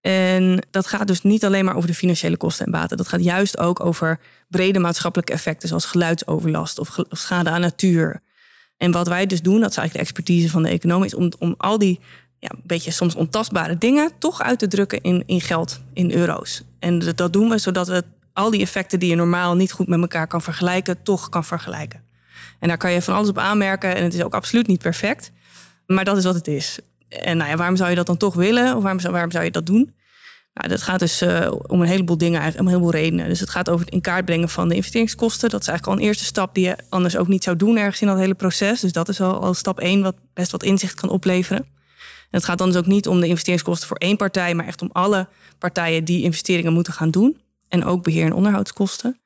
En 0.00 0.66
dat 0.70 0.86
gaat 0.86 1.06
dus 1.06 1.22
niet 1.22 1.44
alleen 1.44 1.64
maar 1.64 1.76
over 1.76 1.88
de 1.88 1.94
financiële 1.94 2.36
kosten 2.36 2.66
en 2.66 2.72
baten. 2.72 2.96
Dat 2.96 3.08
gaat 3.08 3.24
juist 3.24 3.58
ook 3.58 3.84
over 3.84 4.20
brede 4.48 4.78
maatschappelijke 4.78 5.32
effecten, 5.32 5.68
zoals 5.68 5.84
geluidsoverlast 5.84 6.78
of 6.78 6.98
schade 7.10 7.50
aan 7.50 7.60
natuur, 7.60 8.22
en 8.76 8.92
wat 8.92 9.08
wij 9.08 9.26
dus 9.26 9.42
doen, 9.42 9.60
dat 9.60 9.70
is 9.70 9.76
eigenlijk 9.76 9.92
de 9.92 10.12
expertise 10.12 10.50
van 10.50 10.62
de 10.62 10.68
econoom, 10.68 11.04
is 11.04 11.14
om, 11.14 11.32
om 11.38 11.54
al 11.58 11.78
die 11.78 12.00
ja, 12.38 12.48
een 12.50 12.62
beetje 12.64 12.90
soms 12.90 13.14
ontastbare 13.14 13.78
dingen 13.78 14.10
toch 14.18 14.42
uit 14.42 14.58
te 14.58 14.68
drukken 14.68 15.00
in, 15.00 15.22
in 15.26 15.40
geld, 15.40 15.80
in 15.92 16.12
euro's. 16.12 16.62
En 16.78 16.98
dat, 16.98 17.32
doen 17.32 17.48
we 17.48 17.58
zodat 17.58 17.88
we 17.88 18.04
al 18.32 18.50
die 18.50 18.60
effecten 18.60 18.98
die 19.00 19.08
je 19.08 19.14
normaal 19.14 19.54
niet 19.54 19.72
goed 19.72 19.88
met 19.88 20.00
elkaar 20.00 20.26
kan 20.26 20.42
vergelijken, 20.42 21.02
toch 21.02 21.28
kan 21.28 21.44
vergelijken. 21.44 22.04
En 22.58 22.68
daar 22.68 22.76
kan 22.76 22.92
je 22.92 23.02
van 23.02 23.14
alles 23.14 23.28
op 23.28 23.38
aanmerken 23.38 23.96
en 23.96 24.02
het 24.02 24.14
is 24.14 24.22
ook 24.22 24.34
absoluut 24.34 24.66
niet 24.66 24.82
perfect. 24.82 25.32
Maar 25.86 26.04
dat 26.04 26.16
is 26.16 26.24
wat 26.24 26.34
het 26.34 26.46
is. 26.46 26.78
En 27.08 27.36
nou 27.36 27.50
ja, 27.50 27.56
waarom 27.56 27.76
zou 27.76 27.90
je 27.90 27.96
dat 27.96 28.06
dan 28.06 28.16
toch 28.16 28.34
willen? 28.34 28.76
Of 28.76 28.82
waarom 28.82 29.00
waarom 29.10 29.30
zou 29.30 29.44
je 29.44 29.50
dat 29.50 29.66
doen? 29.66 29.94
Nou, 30.56 30.68
dat 30.68 30.82
gaat 30.82 30.98
dus 30.98 31.22
uh, 31.22 31.52
om 31.66 31.80
een 31.80 31.86
heleboel 31.86 32.18
dingen, 32.18 32.40
eigenlijk, 32.40 32.60
om 32.60 32.66
een 32.66 32.80
heleboel 32.80 33.00
redenen. 33.00 33.28
Dus 33.28 33.40
het 33.40 33.50
gaat 33.50 33.68
over 33.68 33.84
het 33.84 33.94
in 33.94 34.00
kaart 34.00 34.24
brengen 34.24 34.48
van 34.48 34.68
de 34.68 34.74
investeringskosten. 34.74 35.50
Dat 35.50 35.60
is 35.60 35.68
eigenlijk 35.68 35.98
al 35.98 36.02
een 36.02 36.08
eerste 36.08 36.24
stap 36.24 36.54
die 36.54 36.64
je 36.64 36.76
anders 36.88 37.16
ook 37.16 37.28
niet 37.28 37.44
zou 37.44 37.56
doen 37.56 37.76
ergens 37.76 38.00
in 38.00 38.06
dat 38.06 38.18
hele 38.18 38.34
proces. 38.34 38.80
Dus 38.80 38.92
dat 38.92 39.08
is 39.08 39.20
al, 39.20 39.40
al 39.40 39.54
stap 39.54 39.80
één, 39.80 40.02
wat 40.02 40.16
best 40.34 40.50
wat 40.50 40.62
inzicht 40.62 40.94
kan 40.94 41.08
opleveren. 41.08 41.62
En 41.62 42.38
het 42.38 42.44
gaat 42.44 42.58
dan 42.58 42.68
dus 42.68 42.76
ook 42.76 42.86
niet 42.86 43.08
om 43.08 43.20
de 43.20 43.26
investeringskosten 43.26 43.88
voor 43.88 43.96
één 43.96 44.16
partij, 44.16 44.54
maar 44.54 44.66
echt 44.66 44.82
om 44.82 44.90
alle 44.92 45.28
partijen 45.58 46.04
die 46.04 46.22
investeringen 46.22 46.72
moeten 46.72 46.92
gaan 46.92 47.10
doen. 47.10 47.40
En 47.68 47.84
ook 47.84 48.02
beheer- 48.02 48.24
en 48.24 48.34
onderhoudskosten. 48.34 49.20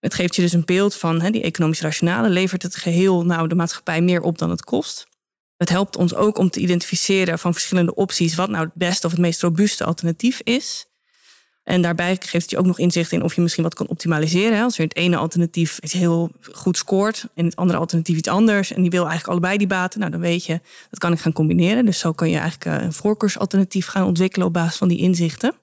Het 0.00 0.14
geeft 0.14 0.36
je 0.36 0.42
dus 0.42 0.52
een 0.52 0.64
beeld 0.64 0.94
van 0.94 1.18
die 1.18 1.42
economisch 1.42 1.80
rationale. 1.80 2.28
Levert 2.28 2.62
het 2.62 2.76
geheel 2.76 3.24
nou 3.24 3.48
de 3.48 3.54
maatschappij 3.54 4.00
meer 4.00 4.20
op 4.20 4.38
dan 4.38 4.50
het 4.50 4.64
kost? 4.64 5.06
Het 5.62 5.70
helpt 5.70 5.96
ons 5.96 6.14
ook 6.14 6.38
om 6.38 6.50
te 6.50 6.60
identificeren 6.60 7.38
van 7.38 7.52
verschillende 7.52 7.94
opties 7.94 8.34
wat 8.34 8.48
nou 8.48 8.64
het 8.64 8.74
beste 8.74 9.06
of 9.06 9.12
het 9.12 9.20
meest 9.20 9.42
robuuste 9.42 9.84
alternatief 9.84 10.40
is. 10.44 10.86
En 11.64 11.82
daarbij 11.82 12.16
geeft 12.20 12.32
het 12.32 12.50
je 12.50 12.58
ook 12.58 12.66
nog 12.66 12.78
inzicht 12.78 13.12
in 13.12 13.22
of 13.22 13.34
je 13.34 13.40
misschien 13.40 13.62
wat 13.62 13.74
kan 13.74 13.88
optimaliseren. 13.88 14.62
Als 14.62 14.76
je 14.76 14.82
het 14.82 14.96
ene 14.96 15.16
alternatief 15.16 15.78
heel 15.80 16.30
goed 16.52 16.76
scoort 16.76 17.26
en 17.34 17.44
het 17.44 17.56
andere 17.56 17.78
alternatief 17.78 18.16
iets 18.16 18.28
anders 18.28 18.72
en 18.72 18.80
die 18.80 18.90
wil 18.90 19.02
eigenlijk 19.02 19.30
allebei 19.30 19.58
die 19.58 19.66
baten, 19.66 20.00
nou 20.00 20.12
dan 20.12 20.20
weet 20.20 20.44
je, 20.44 20.60
dat 20.90 20.98
kan 20.98 21.12
ik 21.12 21.20
gaan 21.20 21.32
combineren. 21.32 21.84
Dus 21.84 21.98
zo 21.98 22.12
kan 22.12 22.30
je 22.30 22.38
eigenlijk 22.38 22.64
eh, 22.64 22.84
een 22.84 22.92
voorkeursalternatief 22.92 23.86
gaan 23.86 24.06
ontwikkelen 24.06 24.46
op 24.46 24.52
basis 24.52 24.76
van 24.76 24.88
die 24.88 24.98
inzichten. 24.98 25.54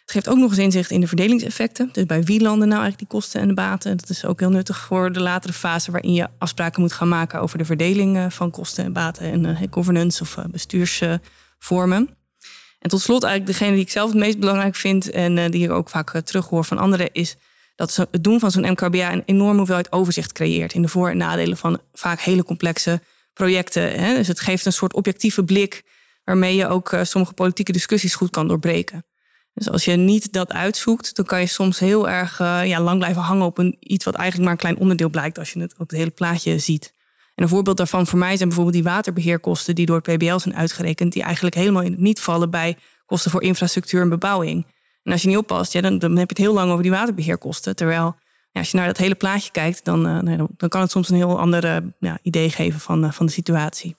Het 0.00 0.18
geeft 0.18 0.28
ook 0.28 0.42
nog 0.42 0.50
eens 0.50 0.58
inzicht 0.58 0.90
in 0.90 1.00
de 1.00 1.06
verdelingseffecten. 1.06 1.88
Dus 1.92 2.06
bij 2.06 2.22
wie 2.22 2.40
landen 2.40 2.68
nou 2.68 2.80
eigenlijk 2.80 3.10
die 3.10 3.20
kosten 3.20 3.40
en 3.40 3.48
de 3.48 3.54
baten? 3.54 3.96
Dat 3.96 4.08
is 4.08 4.24
ook 4.24 4.40
heel 4.40 4.50
nuttig 4.50 4.78
voor 4.78 5.12
de 5.12 5.20
latere 5.20 5.52
fase 5.52 5.90
waarin 5.90 6.12
je 6.12 6.28
afspraken 6.38 6.80
moet 6.80 6.92
gaan 6.92 7.08
maken 7.08 7.40
over 7.40 7.58
de 7.58 7.64
verdeling 7.64 8.16
eh, 8.16 8.26
van 8.28 8.50
kosten 8.50 8.84
en 8.84 8.92
baten 8.92 9.32
en 9.32 9.44
uh, 9.44 9.62
governance 9.70 10.22
of 10.22 10.36
uh, 10.36 10.44
bestuursvormen. 10.44 12.08
En 12.78 12.90
tot 12.90 13.00
slot 13.00 13.22
eigenlijk 13.22 13.52
degene 13.52 13.74
die 13.74 13.84
ik 13.84 13.90
zelf 13.90 14.10
het 14.10 14.18
meest 14.18 14.38
belangrijk 14.38 14.74
vind 14.74 15.10
en 15.10 15.50
die 15.50 15.64
ik 15.64 15.70
ook 15.70 15.88
vaak 15.88 16.20
terughoor 16.20 16.64
van 16.64 16.78
anderen 16.78 17.12
is 17.12 17.36
dat 17.74 17.96
het 17.96 18.24
doen 18.24 18.40
van 18.40 18.50
zo'n 18.50 18.70
MKBA 18.70 19.12
een 19.12 19.22
enorme 19.26 19.56
hoeveelheid 19.56 19.92
overzicht 19.92 20.32
creëert 20.32 20.72
in 20.72 20.82
de 20.82 20.88
voor- 20.88 21.10
en 21.10 21.16
nadelen 21.16 21.56
van 21.56 21.80
vaak 21.92 22.20
hele 22.20 22.44
complexe 22.44 23.00
projecten. 23.32 24.14
Dus 24.14 24.28
het 24.28 24.40
geeft 24.40 24.66
een 24.66 24.72
soort 24.72 24.94
objectieve 24.94 25.44
blik 25.44 25.82
waarmee 26.24 26.56
je 26.56 26.68
ook 26.68 26.96
sommige 27.02 27.32
politieke 27.32 27.72
discussies 27.72 28.14
goed 28.14 28.30
kan 28.30 28.48
doorbreken. 28.48 29.04
Dus 29.60 29.70
als 29.70 29.84
je 29.84 29.92
niet 29.92 30.32
dat 30.32 30.52
uitzoekt, 30.52 31.16
dan 31.16 31.24
kan 31.24 31.40
je 31.40 31.46
soms 31.46 31.78
heel 31.78 32.08
erg 32.08 32.40
uh, 32.40 32.66
ja, 32.66 32.80
lang 32.80 32.98
blijven 32.98 33.22
hangen 33.22 33.46
op 33.46 33.58
een, 33.58 33.76
iets 33.80 34.04
wat 34.04 34.14
eigenlijk 34.14 34.44
maar 34.44 34.52
een 34.52 34.60
klein 34.60 34.78
onderdeel 34.78 35.10
blijkt 35.10 35.38
als 35.38 35.52
je 35.52 35.60
het 35.60 35.72
op 35.72 35.88
het 35.88 35.98
hele 35.98 36.10
plaatje 36.10 36.58
ziet. 36.58 36.94
En 37.34 37.42
een 37.42 37.48
voorbeeld 37.48 37.76
daarvan 37.76 38.06
voor 38.06 38.18
mij 38.18 38.36
zijn 38.36 38.48
bijvoorbeeld 38.48 38.76
die 38.76 38.92
waterbeheerkosten 38.92 39.74
die 39.74 39.86
door 39.86 40.00
het 40.02 40.16
PBL 40.16 40.38
zijn 40.38 40.56
uitgerekend, 40.56 41.12
die 41.12 41.22
eigenlijk 41.22 41.54
helemaal 41.54 41.82
niet 41.96 42.20
vallen 42.20 42.50
bij 42.50 42.76
kosten 43.06 43.30
voor 43.30 43.42
infrastructuur 43.42 44.02
en 44.02 44.08
bebouwing. 44.08 44.66
En 45.02 45.12
als 45.12 45.22
je 45.22 45.28
niet 45.28 45.36
oppast, 45.36 45.72
ja, 45.72 45.80
dan, 45.80 45.98
dan 45.98 46.10
heb 46.10 46.30
je 46.30 46.42
het 46.42 46.46
heel 46.46 46.54
lang 46.54 46.70
over 46.70 46.82
die 46.82 46.92
waterbeheerkosten. 46.92 47.76
Terwijl 47.76 48.16
ja, 48.50 48.60
als 48.60 48.70
je 48.70 48.76
naar 48.76 48.86
dat 48.86 48.96
hele 48.96 49.14
plaatje 49.14 49.50
kijkt, 49.50 49.84
dan, 49.84 50.28
uh, 50.28 50.42
dan 50.56 50.68
kan 50.68 50.80
het 50.80 50.90
soms 50.90 51.08
een 51.08 51.16
heel 51.16 51.38
ander 51.38 51.64
uh, 51.64 51.76
ja, 51.98 52.18
idee 52.22 52.50
geven 52.50 52.80
van, 52.80 53.12
van 53.12 53.26
de 53.26 53.32
situatie. 53.32 53.96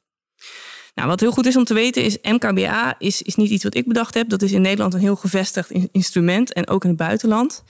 Nou, 0.95 1.07
wat 1.07 1.19
heel 1.19 1.31
goed 1.31 1.45
is 1.45 1.55
om 1.55 1.63
te 1.63 1.73
weten 1.73 2.03
is, 2.03 2.17
MKBA 2.21 2.95
is, 2.97 3.21
is 3.21 3.35
niet 3.35 3.49
iets 3.49 3.63
wat 3.63 3.75
ik 3.75 3.87
bedacht 3.87 4.13
heb. 4.13 4.29
Dat 4.29 4.41
is 4.41 4.51
in 4.51 4.61
Nederland 4.61 4.93
een 4.93 4.99
heel 4.99 5.15
gevestigd 5.15 5.71
instrument 5.91 6.53
en 6.53 6.67
ook 6.67 6.83
in 6.83 6.89
het 6.89 6.97
buitenland. 6.97 7.63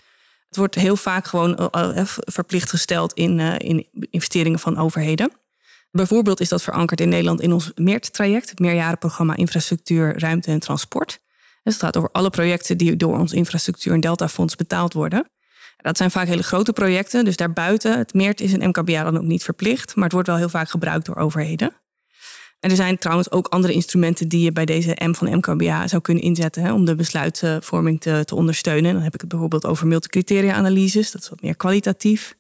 Het 0.48 0.58
wordt 0.58 0.76
heel 0.76 0.96
vaak 0.96 1.26
gewoon 1.26 1.56
eh, 1.56 1.98
eh, 1.98 2.06
verplicht 2.08 2.70
gesteld 2.70 3.14
in, 3.14 3.40
in 3.40 3.88
investeringen 4.10 4.60
van 4.60 4.78
overheden. 4.78 5.32
Bijvoorbeeld 5.92 6.40
is 6.40 6.50
dat 6.50 6.62
verankerd 6.62 7.02
in 7.02 7.10
Nederland 7.10 7.42
in 7.42 7.54
ons 7.54 7.72
MEERT-traject, 7.76 8.50
het 8.50 8.60
meerjarenprogramma 8.60 9.36
Infrastructuur, 9.36 10.20
Ruimte 10.20 10.52
en 10.52 10.60
Transport. 10.60 11.20
Dus 11.64 11.74
het 11.74 11.84
gaat 11.84 11.98
over 11.98 12.10
alle 12.12 12.30
projecten 12.30 12.78
die 12.78 12.96
door 12.96 13.18
ons 13.18 13.34
infrastructuur- 13.34 13.94
en 13.94 14.00
deltafonds 14.00 14.56
betaald 14.56 14.94
worden. 14.94 15.30
Dat 15.78 15.98
zijn 15.98 16.12
vaak 16.12 16.28
hele 16.28 16.44
grote 16.44 16.74
projecten, 16.74 17.26
dus 17.26 17.36
daarbuiten, 17.36 17.98
het 17.98 18.14
MEERT 18.14 18.42
is 18.42 18.54
een 18.54 18.68
MKBA 18.68 19.04
dan 19.04 19.18
ook 19.18 19.24
niet 19.24 19.44
verplicht, 19.44 19.96
maar 19.96 20.04
het 20.04 20.14
wordt 20.14 20.28
wel 20.28 20.38
heel 20.38 20.50
vaak 20.50 20.70
gebruikt 20.70 21.06
door 21.06 21.16
overheden. 21.16 21.81
En 22.62 22.70
er 22.70 22.76
zijn 22.76 22.98
trouwens 22.98 23.32
ook 23.32 23.48
andere 23.48 23.74
instrumenten 23.74 24.28
die 24.28 24.44
je 24.44 24.52
bij 24.52 24.66
deze 24.66 24.98
M 25.04 25.14
van 25.14 25.38
MKBA 25.38 25.88
zou 25.88 26.02
kunnen 26.02 26.24
inzetten 26.24 26.64
hè, 26.64 26.74
om 26.74 26.86
de 26.86 26.96
besluitvorming 26.96 28.02
te, 28.02 28.22
te 28.26 28.36
ondersteunen. 28.36 28.94
Dan 28.94 29.02
heb 29.02 29.14
ik 29.14 29.20
het 29.20 29.30
bijvoorbeeld 29.30 29.66
over 29.66 29.88
multicriteria-analyses, 29.88 31.12
dat 31.12 31.22
is 31.22 31.30
wat 31.30 31.42
meer 31.42 31.56
kwalitatief. 31.56 32.36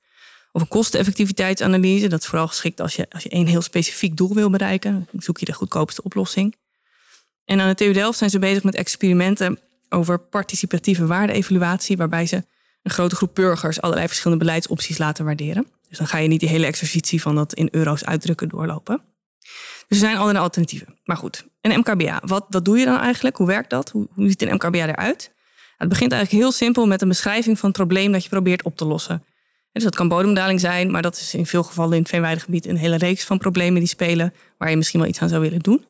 Of 0.51 0.61
een 0.61 0.67
kosteneffectiviteitsanalyse, 0.67 2.07
dat 2.07 2.19
is 2.21 2.27
vooral 2.27 2.47
geschikt 2.47 2.81
als 2.81 2.95
je, 2.95 3.05
als 3.09 3.23
je 3.23 3.29
één 3.29 3.47
heel 3.47 3.61
specifiek 3.61 4.17
doel 4.17 4.33
wil 4.33 4.49
bereiken. 4.49 5.07
Dan 5.11 5.21
zoek 5.21 5.37
je 5.37 5.45
de 5.45 5.53
goedkoopste 5.53 6.03
oplossing. 6.03 6.55
En 7.45 7.59
aan 7.59 7.67
de 7.67 7.75
TU 7.75 7.93
Delft 7.93 8.17
zijn 8.17 8.29
ze 8.29 8.39
bezig 8.39 8.63
met 8.63 8.75
experimenten 8.75 9.59
over 9.89 10.19
participatieve 10.19 11.05
waarde-evaluatie, 11.05 11.97
waarbij 11.97 12.25
ze 12.25 12.43
een 12.83 12.91
grote 12.91 13.15
groep 13.15 13.35
burgers 13.35 13.81
allerlei 13.81 14.07
verschillende 14.07 14.43
beleidsopties 14.43 14.97
laten 14.97 15.25
waarderen. 15.25 15.67
Dus 15.89 15.97
dan 15.97 16.07
ga 16.07 16.17
je 16.17 16.27
niet 16.27 16.39
die 16.39 16.49
hele 16.49 16.65
exercitie 16.65 17.21
van 17.21 17.35
dat 17.35 17.53
in 17.53 17.67
euro's 17.71 18.03
uitdrukken 18.03 18.49
doorlopen. 18.49 19.01
Dus 19.91 19.99
er 19.99 20.05
zijn 20.07 20.19
allerlei 20.19 20.43
alternatieven. 20.43 20.99
Maar 21.03 21.17
goed, 21.17 21.45
een 21.61 21.79
MKBA. 21.79 22.21
Wat, 22.25 22.45
wat 22.49 22.65
doe 22.65 22.77
je 22.77 22.85
dan 22.85 22.99
eigenlijk? 22.99 23.37
Hoe 23.37 23.47
werkt 23.47 23.69
dat? 23.69 23.89
Hoe, 23.89 24.07
hoe 24.13 24.27
ziet 24.27 24.41
een 24.41 24.53
MKBA 24.53 24.87
eruit? 24.87 25.33
Het 25.77 25.89
begint 25.89 26.11
eigenlijk 26.11 26.43
heel 26.43 26.51
simpel 26.51 26.87
met 26.87 27.01
een 27.01 27.07
beschrijving 27.07 27.59
van 27.59 27.69
het 27.69 27.77
probleem 27.77 28.11
dat 28.11 28.23
je 28.23 28.29
probeert 28.29 28.63
op 28.63 28.77
te 28.77 28.85
lossen. 28.85 29.23
Dus 29.71 29.83
dat 29.83 29.95
kan 29.95 30.07
bodemdaling 30.07 30.59
zijn, 30.59 30.91
maar 30.91 31.01
dat 31.01 31.15
is 31.15 31.33
in 31.33 31.45
veel 31.45 31.63
gevallen 31.63 31.93
in 31.93 31.99
het 31.99 32.09
veenweidegebied 32.09 32.65
een 32.65 32.77
hele 32.77 32.97
reeks 32.97 33.23
van 33.23 33.37
problemen 33.37 33.79
die 33.79 33.87
spelen 33.87 34.33
waar 34.57 34.69
je 34.69 34.77
misschien 34.77 34.99
wel 34.99 35.09
iets 35.09 35.21
aan 35.21 35.29
zou 35.29 35.41
willen 35.41 35.59
doen. 35.59 35.85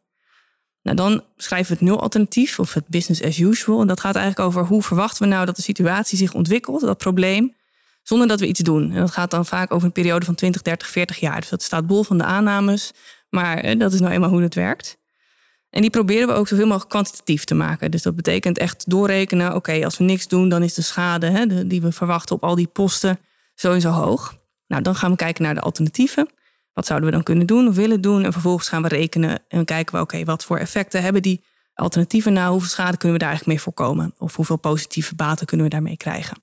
Nou, 0.81 0.97
dan 0.97 1.23
schrijven 1.37 1.67
we 1.67 1.79
het 1.79 1.89
nul-alternatief 1.89 2.59
of 2.59 2.73
het 2.73 2.87
business 2.87 3.23
as 3.23 3.37
usual. 3.37 3.81
En 3.81 3.87
dat 3.87 3.99
gaat 3.99 4.15
eigenlijk 4.15 4.47
over 4.47 4.65
hoe 4.65 4.83
verwachten 4.83 5.23
we 5.23 5.29
nou 5.29 5.45
dat 5.45 5.55
de 5.55 5.61
situatie 5.61 6.17
zich 6.17 6.33
ontwikkelt, 6.33 6.81
dat 6.81 6.97
probleem, 6.97 7.55
zonder 8.03 8.27
dat 8.27 8.39
we 8.39 8.47
iets 8.47 8.59
doen. 8.59 8.91
En 8.91 8.99
dat 8.99 9.11
gaat 9.11 9.31
dan 9.31 9.45
vaak 9.45 9.73
over 9.73 9.85
een 9.85 9.93
periode 9.93 10.25
van 10.25 10.35
20, 10.35 10.61
30, 10.61 10.87
40 10.87 11.19
jaar. 11.19 11.39
Dus 11.39 11.49
dat 11.49 11.63
staat 11.63 11.87
bol 11.87 12.03
van 12.03 12.17
de 12.17 12.23
aannames, 12.23 12.91
maar 13.31 13.77
dat 13.77 13.93
is 13.93 13.99
nou 13.99 14.11
eenmaal 14.11 14.29
hoe 14.29 14.41
het 14.41 14.55
werkt. 14.55 14.99
En 15.69 15.81
die 15.81 15.89
proberen 15.89 16.27
we 16.27 16.33
ook 16.33 16.47
zoveel 16.47 16.65
mogelijk 16.65 16.89
kwantitatief 16.89 17.43
te 17.43 17.55
maken. 17.55 17.91
Dus 17.91 18.01
dat 18.01 18.15
betekent 18.15 18.57
echt 18.57 18.89
doorrekenen. 18.89 19.55
Oké, 19.55 19.83
als 19.83 19.97
we 19.97 20.03
niks 20.03 20.27
doen, 20.27 20.49
dan 20.49 20.63
is 20.63 20.73
de 20.73 20.81
schade 20.81 21.27
hè, 21.27 21.67
die 21.67 21.81
we 21.81 21.91
verwachten 21.91 22.35
op 22.35 22.43
al 22.43 22.55
die 22.55 22.67
posten 22.67 23.19
sowieso 23.55 23.89
hoog. 23.89 24.37
Nou, 24.67 24.81
dan 24.81 24.95
gaan 24.95 25.11
we 25.11 25.15
kijken 25.17 25.43
naar 25.43 25.53
de 25.53 25.61
alternatieven. 25.61 26.29
Wat 26.73 26.85
zouden 26.85 27.09
we 27.09 27.15
dan 27.15 27.23
kunnen 27.23 27.47
doen 27.47 27.67
of 27.67 27.75
willen 27.75 28.01
doen? 28.01 28.23
En 28.23 28.31
vervolgens 28.31 28.67
gaan 28.69 28.81
we 28.81 28.87
rekenen 28.87 29.39
en 29.47 29.65
kijken 29.65 29.95
we, 29.95 30.01
oké, 30.01 30.23
wat 30.23 30.45
voor 30.45 30.57
effecten 30.57 31.01
hebben 31.01 31.21
die 31.21 31.43
alternatieven 31.73 32.33
nou? 32.33 32.51
Hoeveel 32.51 32.69
schade 32.69 32.97
kunnen 32.97 33.17
we 33.17 33.23
daar 33.23 33.29
eigenlijk 33.29 33.57
mee 33.57 33.73
voorkomen? 33.73 34.13
Of 34.17 34.35
hoeveel 34.35 34.57
positieve 34.57 35.15
baten 35.15 35.45
kunnen 35.45 35.65
we 35.65 35.71
daarmee 35.71 35.97
krijgen? 35.97 36.37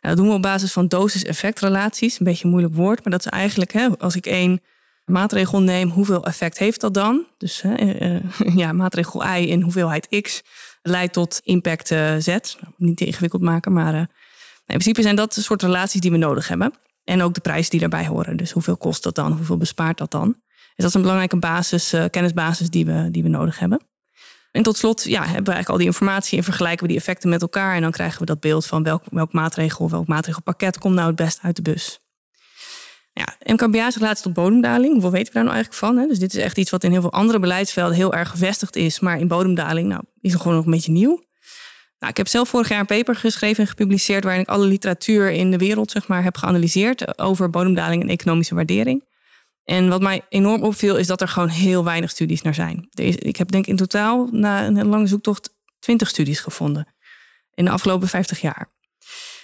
Nou, 0.00 0.14
dat 0.14 0.16
doen 0.16 0.28
we 0.28 0.32
op 0.32 0.42
basis 0.42 0.72
van 0.72 0.88
dosis-effectrelaties. 0.88 2.18
Een 2.18 2.24
beetje 2.24 2.44
een 2.44 2.50
moeilijk 2.50 2.74
woord, 2.74 3.02
maar 3.04 3.12
dat 3.12 3.24
is 3.26 3.30
eigenlijk, 3.30 3.72
hè, 3.72 3.98
als 3.98 4.16
ik 4.16 4.26
één 4.26 4.60
maatregel 5.04 5.62
neem, 5.62 5.88
hoeveel 5.88 6.24
effect 6.24 6.58
heeft 6.58 6.80
dat 6.80 6.94
dan? 6.94 7.26
Dus 7.38 7.62
uh, 7.62 8.20
ja, 8.62 8.72
maatregel 8.72 9.24
I 9.24 9.48
in 9.48 9.60
hoeveelheid 9.60 10.08
X 10.22 10.42
leidt 10.82 11.12
tot 11.12 11.40
impact 11.44 11.90
uh, 11.90 12.14
Z. 12.18 12.36
Niet 12.76 12.96
te 12.96 13.04
ingewikkeld 13.04 13.42
maken, 13.42 13.72
maar 13.72 13.94
in 13.94 14.08
principe 14.66 15.02
zijn 15.02 15.16
dat 15.16 15.34
de 15.34 15.42
soort 15.42 15.62
relaties 15.62 16.00
die 16.00 16.10
we 16.10 16.16
nodig 16.16 16.48
hebben. 16.48 16.72
En 17.04 17.22
ook 17.22 17.34
de 17.34 17.40
prijzen 17.40 17.70
die 17.70 17.80
daarbij 17.80 18.06
horen. 18.06 18.36
Dus 18.36 18.50
hoeveel 18.50 18.76
kost 18.76 19.02
dat 19.02 19.14
dan? 19.14 19.32
Hoeveel 19.32 19.56
bespaart 19.56 19.98
dat 19.98 20.10
dan? 20.10 20.26
Dus 20.46 20.74
dat 20.76 20.86
is 20.86 20.94
een 20.94 21.00
belangrijke 21.00 21.36
basis, 21.36 21.94
kennisbasis 22.10 22.70
die 22.70 22.86
we, 22.86 23.08
die 23.10 23.22
we 23.22 23.28
nodig 23.28 23.58
hebben. 23.58 23.80
En 24.52 24.62
tot 24.62 24.76
slot 24.76 25.04
ja, 25.04 25.18
hebben 25.18 25.44
we 25.44 25.50
eigenlijk 25.50 25.68
al 25.68 25.76
die 25.76 25.86
informatie 25.86 26.38
en 26.38 26.44
vergelijken 26.44 26.82
we 26.82 26.88
die 26.88 26.98
effecten 27.00 27.28
met 27.28 27.42
elkaar. 27.42 27.74
En 27.74 27.82
dan 27.82 27.90
krijgen 27.90 28.18
we 28.18 28.26
dat 28.26 28.40
beeld 28.40 28.66
van 28.66 28.82
welk, 28.82 29.02
welk 29.10 29.32
maatregel, 29.32 29.90
welk 29.90 30.06
maatregelpakket 30.06 30.78
komt 30.78 30.94
nou 30.94 31.06
het 31.06 31.16
best 31.16 31.38
uit 31.42 31.56
de 31.56 31.62
bus. 31.62 32.01
Ja, 33.12 33.36
MKBA 33.52 33.86
is 33.86 33.96
relatie 33.96 34.22
tot 34.22 34.32
bodemdaling. 34.32 34.92
Hoeveel 34.92 35.10
weten 35.10 35.26
we 35.26 35.32
daar 35.32 35.42
nou 35.42 35.54
eigenlijk 35.54 35.84
van? 35.84 35.96
Hè? 35.96 36.06
Dus 36.06 36.18
dit 36.18 36.34
is 36.34 36.42
echt 36.42 36.58
iets 36.58 36.70
wat 36.70 36.84
in 36.84 36.90
heel 36.90 37.00
veel 37.00 37.12
andere 37.12 37.38
beleidsvelden 37.38 37.96
heel 37.96 38.12
erg 38.12 38.28
gevestigd 38.30 38.76
is. 38.76 39.00
Maar 39.00 39.18
in 39.18 39.28
bodemdaling 39.28 39.88
nou, 39.88 40.02
is 40.20 40.32
het 40.32 40.40
gewoon 40.40 40.56
nog 40.56 40.64
een 40.64 40.70
beetje 40.70 40.92
nieuw. 40.92 41.30
Nou, 41.98 42.10
ik 42.10 42.16
heb 42.16 42.28
zelf 42.28 42.48
vorig 42.48 42.68
jaar 42.68 42.80
een 42.80 42.86
paper 42.86 43.16
geschreven 43.16 43.62
en 43.62 43.68
gepubliceerd... 43.68 44.24
waarin 44.24 44.42
ik 44.42 44.48
alle 44.48 44.66
literatuur 44.66 45.30
in 45.30 45.50
de 45.50 45.58
wereld 45.58 45.90
zeg 45.90 46.08
maar, 46.08 46.22
heb 46.22 46.36
geanalyseerd... 46.36 47.18
over 47.18 47.50
bodemdaling 47.50 48.02
en 48.02 48.08
economische 48.08 48.54
waardering. 48.54 49.04
En 49.64 49.88
wat 49.88 50.00
mij 50.00 50.22
enorm 50.28 50.62
opviel 50.62 50.96
is 50.96 51.06
dat 51.06 51.20
er 51.20 51.28
gewoon 51.28 51.48
heel 51.48 51.84
weinig 51.84 52.10
studies 52.10 52.42
naar 52.42 52.54
zijn. 52.54 52.88
Ik 53.18 53.36
heb 53.36 53.50
denk 53.50 53.66
in 53.66 53.76
totaal 53.76 54.28
na 54.30 54.66
een 54.66 54.86
lange 54.86 55.06
zoektocht 55.06 55.50
20 55.78 56.08
studies 56.08 56.40
gevonden. 56.40 56.94
In 57.54 57.64
de 57.64 57.70
afgelopen 57.70 58.08
50 58.08 58.40
jaar. 58.40 58.70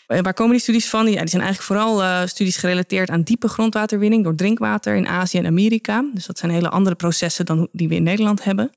En 0.09 0.23
waar 0.23 0.35
komen 0.35 0.53
die 0.53 0.61
studies 0.61 0.89
van? 0.89 1.11
Ja, 1.11 1.21
die 1.21 1.29
zijn 1.29 1.43
eigenlijk 1.43 1.63
vooral 1.63 2.03
uh, 2.03 2.27
studies 2.27 2.57
gerelateerd 2.57 3.11
aan 3.11 3.23
diepe 3.23 3.49
grondwaterwinning 3.49 4.25
door 4.25 4.35
drinkwater 4.35 4.95
in 4.97 5.09
Azië 5.09 5.39
en 5.39 5.47
Amerika. 5.47 6.05
Dus 6.15 6.27
dat 6.27 6.39
zijn 6.39 6.53
hele 6.53 6.69
andere 6.69 6.97
processen 6.97 7.47
dan 7.47 7.69
die 7.73 7.89
we 7.89 7.95
in 7.95 8.03
Nederland 8.03 8.45
hebben. 8.45 8.71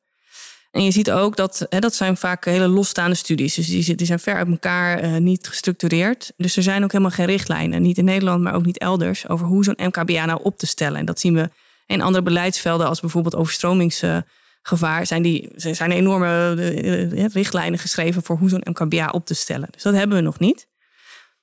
En 0.72 0.84
je 0.84 0.92
ziet 0.92 1.12
ook 1.12 1.36
dat 1.36 1.66
hè, 1.70 1.80
dat 1.80 1.96
zijn 1.96 2.18
vaak 2.18 2.46
hele 2.46 2.68
losstaande 2.68 3.16
studies. 3.16 3.56
Dus 3.56 3.68
die, 3.68 3.96
die 3.96 4.06
zijn 4.06 4.20
ver 4.20 4.36
uit 4.36 4.48
elkaar, 4.48 5.04
uh, 5.04 5.16
niet 5.18 5.48
gestructureerd. 5.48 6.32
Dus 6.38 6.58
er 6.58 6.64
zijn 6.64 6.84
ook 6.84 6.92
helemaal 6.92 7.14
geen 7.14 7.26
richtlijnen, 7.26 7.82
niet 7.82 7.98
in 7.98 8.06
Nederland, 8.06 8.44
maar 8.44 8.54
ook 8.54 8.66
niet 8.66 8.78
elders, 8.78 9.28
over 9.28 9.46
hoe 9.46 9.64
zo'n 9.64 9.78
MKBA 9.78 10.26
nou 10.26 10.40
op 10.44 10.58
te 10.58 10.68
stellen. 10.68 11.00
En 11.00 11.06
dat 11.06 11.20
zien 11.20 11.34
we 11.34 11.50
in 11.86 12.02
andere 12.02 12.24
beleidsvelden, 12.24 12.88
als 12.88 13.00
bijvoorbeeld 13.00 13.36
overstromingsgevaar, 13.36 15.06
zijn, 15.06 15.22
die, 15.22 15.50
zijn 15.56 15.92
enorme 15.92 16.54
richtlijnen 17.34 17.80
geschreven 17.80 18.24
voor 18.24 18.38
hoe 18.38 18.50
zo'n 18.50 18.66
MKBA 18.70 19.10
op 19.10 19.26
te 19.26 19.34
stellen. 19.34 19.68
Dus 19.72 19.84
dat 19.84 19.94
hebben 19.94 20.18
we 20.18 20.24
nog 20.24 20.40
niet. 20.40 20.70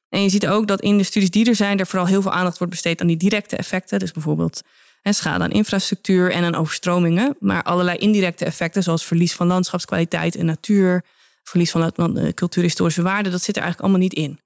En 0.09 0.23
je 0.23 0.29
ziet 0.29 0.49
ook 0.49 0.67
dat 0.67 0.81
in 0.81 0.99
de 0.99 1.05
studies 1.05 1.31
die 1.31 1.49
er 1.49 1.55
zijn, 1.55 1.79
er 1.79 1.87
vooral 1.87 2.07
heel 2.07 2.23
veel 2.23 2.33
aandacht 2.33 2.59
wordt 2.59 2.73
besteed 2.73 3.01
aan 3.01 3.07
die 3.07 3.17
directe 3.17 3.57
effecten. 3.57 3.99
Dus 3.99 4.13
bijvoorbeeld 4.13 4.63
hè, 5.03 5.13
schade 5.13 5.45
aan 5.45 5.51
infrastructuur 5.51 6.33
en 6.33 6.45
aan 6.45 6.55
overstromingen. 6.55 7.37
Maar 7.41 7.63
allerlei 7.63 7.99
indirecte 7.99 8.45
effecten, 8.45 8.83
zoals 8.83 9.05
verlies 9.05 9.35
van 9.35 9.47
landschapskwaliteit 9.47 10.37
en 10.37 10.47
natuur, 10.47 11.05
verlies 11.43 11.71
van, 11.71 11.93
de 11.95 12.35
cultuurhistorische 12.35 13.03
waarde, 13.03 13.31
dat 13.31 13.43
zit 13.43 13.57
er 13.57 13.63
eigenlijk 13.63 13.81
allemaal 13.81 14.09
niet 14.09 14.25
in. 14.25 14.41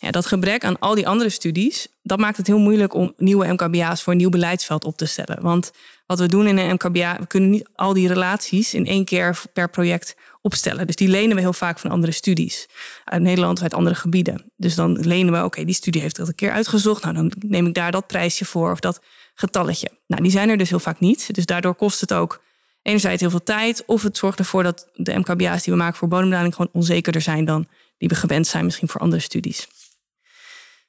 Ja, 0.00 0.10
dat 0.10 0.26
gebrek 0.26 0.64
aan 0.64 0.78
al 0.78 0.94
die 0.94 1.08
andere 1.08 1.30
studies, 1.30 1.88
dat 2.02 2.18
maakt 2.18 2.36
het 2.36 2.46
heel 2.46 2.58
moeilijk 2.58 2.94
om 2.94 3.12
nieuwe 3.16 3.52
MKBA's 3.52 4.02
voor 4.02 4.12
een 4.12 4.18
nieuw 4.18 4.28
beleidsveld 4.28 4.84
op 4.84 4.96
te 4.96 5.06
stellen. 5.06 5.42
Want 5.42 5.70
wat 6.06 6.18
we 6.18 6.26
doen 6.26 6.46
in 6.46 6.58
een 6.58 6.74
MKBA, 6.74 7.16
we 7.18 7.26
kunnen 7.26 7.50
niet 7.50 7.68
al 7.74 7.92
die 7.92 8.08
relaties 8.08 8.74
in 8.74 8.86
één 8.86 9.04
keer 9.04 9.40
per 9.52 9.70
project 9.70 10.16
opstellen. 10.48 10.86
Dus 10.86 10.96
die 10.96 11.08
lenen 11.08 11.36
we 11.36 11.42
heel 11.42 11.52
vaak 11.52 11.78
van 11.78 11.90
andere 11.90 12.12
studies. 12.12 12.66
Uit 13.04 13.22
Nederland 13.22 13.56
of 13.56 13.62
uit 13.62 13.74
andere 13.74 13.94
gebieden. 13.94 14.52
Dus 14.56 14.74
dan 14.74 14.98
lenen 15.00 15.32
we, 15.32 15.44
oké, 15.44 15.64
die 15.64 15.74
studie 15.74 16.00
heeft 16.00 16.16
dat 16.16 16.28
een 16.28 16.34
keer 16.34 16.50
uitgezocht. 16.50 17.02
Nou, 17.02 17.14
dan 17.14 17.32
neem 17.38 17.66
ik 17.66 17.74
daar 17.74 17.92
dat 17.92 18.06
prijsje 18.06 18.44
voor 18.44 18.70
of 18.70 18.80
dat 18.80 19.00
getalletje. 19.34 19.90
Nou, 20.06 20.22
die 20.22 20.30
zijn 20.30 20.48
er 20.48 20.56
dus 20.56 20.70
heel 20.70 20.80
vaak 20.80 21.00
niet. 21.00 21.34
Dus 21.34 21.46
daardoor 21.46 21.74
kost 21.74 22.00
het 22.00 22.12
ook 22.12 22.42
enerzijds 22.82 23.20
heel 23.20 23.30
veel 23.30 23.42
tijd. 23.42 23.82
Of 23.86 24.02
het 24.02 24.16
zorgt 24.16 24.38
ervoor 24.38 24.62
dat 24.62 24.88
de 24.94 25.18
MKBA's 25.18 25.62
die 25.62 25.72
we 25.72 25.78
maken 25.78 25.96
voor 25.96 26.08
bodemdaling 26.08 26.54
gewoon 26.54 26.70
onzekerder 26.72 27.22
zijn 27.22 27.44
dan 27.44 27.66
die 27.98 28.08
we 28.08 28.14
gewend 28.14 28.46
zijn 28.46 28.64
misschien 28.64 28.88
voor 28.88 29.00
andere 29.00 29.22
studies. 29.22 29.68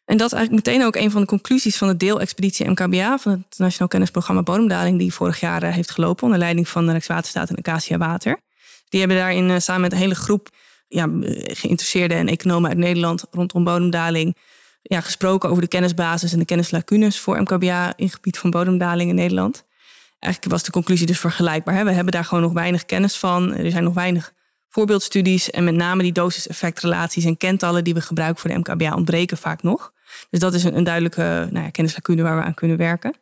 En 0.06 0.18
dat 0.18 0.32
is 0.32 0.38
eigenlijk 0.38 0.66
meteen 0.66 0.86
ook 0.86 0.96
een 0.96 1.12
van 1.12 1.22
de 1.22 1.28
conclusies 1.28 1.78
van 1.78 1.88
de 1.88 1.98
deelexpeditie 1.98 2.70
MKBA 2.70 3.18
van 3.18 3.32
het 3.32 3.58
Nationaal 3.58 3.88
Kennisprogramma 3.88 4.44
Bodemdaling, 4.44 5.00
die 5.00 5.14
vorig 5.14 5.40
jaar 5.40 5.64
eh, 5.64 5.74
heeft 5.74 5.92
gelopen 5.92 6.24
onder 6.24 6.40
leiding 6.40 6.68
van 6.68 6.86
de 6.86 6.92
Rijkswaterstaat 6.92 7.50
en 7.50 7.56
Acacia 7.56 7.98
Water. 7.98 8.40
Die 8.90 9.00
hebben 9.00 9.18
daarin 9.18 9.50
eh, 9.50 9.60
samen 9.60 9.82
met 9.82 9.92
een 9.92 9.98
hele 9.98 10.16
groep 10.16 10.50
ja, 10.88 11.10
geïnteresseerden 11.44 12.18
en 12.18 12.28
economen 12.28 12.70
uit 12.70 12.78
Nederland 12.78 13.26
rondom 13.32 13.64
bodemdaling 13.64 14.38
ja, 14.82 15.02
gesproken 15.02 15.50
over 15.50 15.62
de 15.62 15.68
kennisbasis 15.68 16.34
en 16.34 16.40
de 16.40 16.46
kennislacunes 16.46 17.20
voor 17.20 17.42
MKBA 17.42 17.94
in 17.96 18.06
het 18.06 18.14
gebied 18.14 18.38
van 18.38 18.50
bodemdaling 18.50 19.10
in 19.10 19.16
Nederland. 19.16 19.66
Eigenlijk 20.20 20.54
was 20.54 20.64
de 20.64 20.72
conclusie 20.72 21.06
dus 21.06 21.20
vergelijkbaar. 21.20 21.76
Hè? 21.76 21.84
We 21.84 21.92
hebben 21.92 22.14
daar 22.14 22.26
gewoon 22.26 22.44
nog 22.44 22.54
weinig 22.54 22.86
kennis 22.86 23.18
van. 23.18 23.56
Er 23.56 23.72
zijn 23.72 23.84
nog 23.84 23.94
weinig 23.94 24.34
voorbeeldstudies 24.70 25.50
en 25.50 25.64
met 25.64 25.76
name 25.76 26.04
die 26.04 26.12
dosis-effectrelaties 26.12 27.26
en 27.26 27.38
kentallen 27.38 27.84
die 27.84 27.94
we 27.94 28.02
gebruiken 28.02 28.42
voor 28.42 28.50
de 28.50 28.58
MKBA 28.58 28.96
ontbreken 28.96 29.38
vaak 29.38 29.64
nog. 29.64 29.94
Dus 30.30 30.40
dat 30.40 30.54
is 30.54 30.64
een, 30.64 30.78
een 30.78 30.84
duidelijke 30.84 31.48
nou 31.52 31.66
ja, 31.66 31.70
kennislacune 31.70 32.22
waar 32.22 32.38
we 32.38 32.44
aan 32.44 32.54
kunnen 32.54 32.78
werken. 32.78 33.14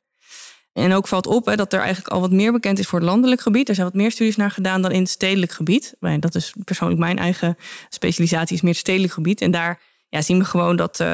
En 0.77 0.93
ook 0.93 1.07
valt 1.07 1.27
op 1.27 1.45
hè, 1.45 1.55
dat 1.55 1.73
er 1.73 1.79
eigenlijk 1.79 2.13
al 2.13 2.21
wat 2.21 2.31
meer 2.31 2.51
bekend 2.51 2.79
is 2.79 2.87
voor 2.87 2.99
het 2.99 3.07
landelijk 3.07 3.41
gebied. 3.41 3.69
Er 3.69 3.75
zijn 3.75 3.87
wat 3.87 3.95
meer 3.95 4.11
studies 4.11 4.35
naar 4.35 4.51
gedaan 4.51 4.81
dan 4.81 4.91
in 4.91 5.01
het 5.01 5.09
stedelijk 5.09 5.51
gebied. 5.51 5.95
Dat 6.19 6.35
is 6.35 6.53
persoonlijk 6.63 6.99
mijn 6.99 7.17
eigen 7.17 7.57
specialisatie, 7.89 8.55
is 8.55 8.61
meer 8.61 8.71
het 8.71 8.79
stedelijk 8.79 9.13
gebied. 9.13 9.41
En 9.41 9.51
daar 9.51 9.81
ja, 10.09 10.21
zien 10.21 10.37
we 10.39 10.45
gewoon 10.45 10.75
dat 10.75 10.99
uh, 10.99 11.07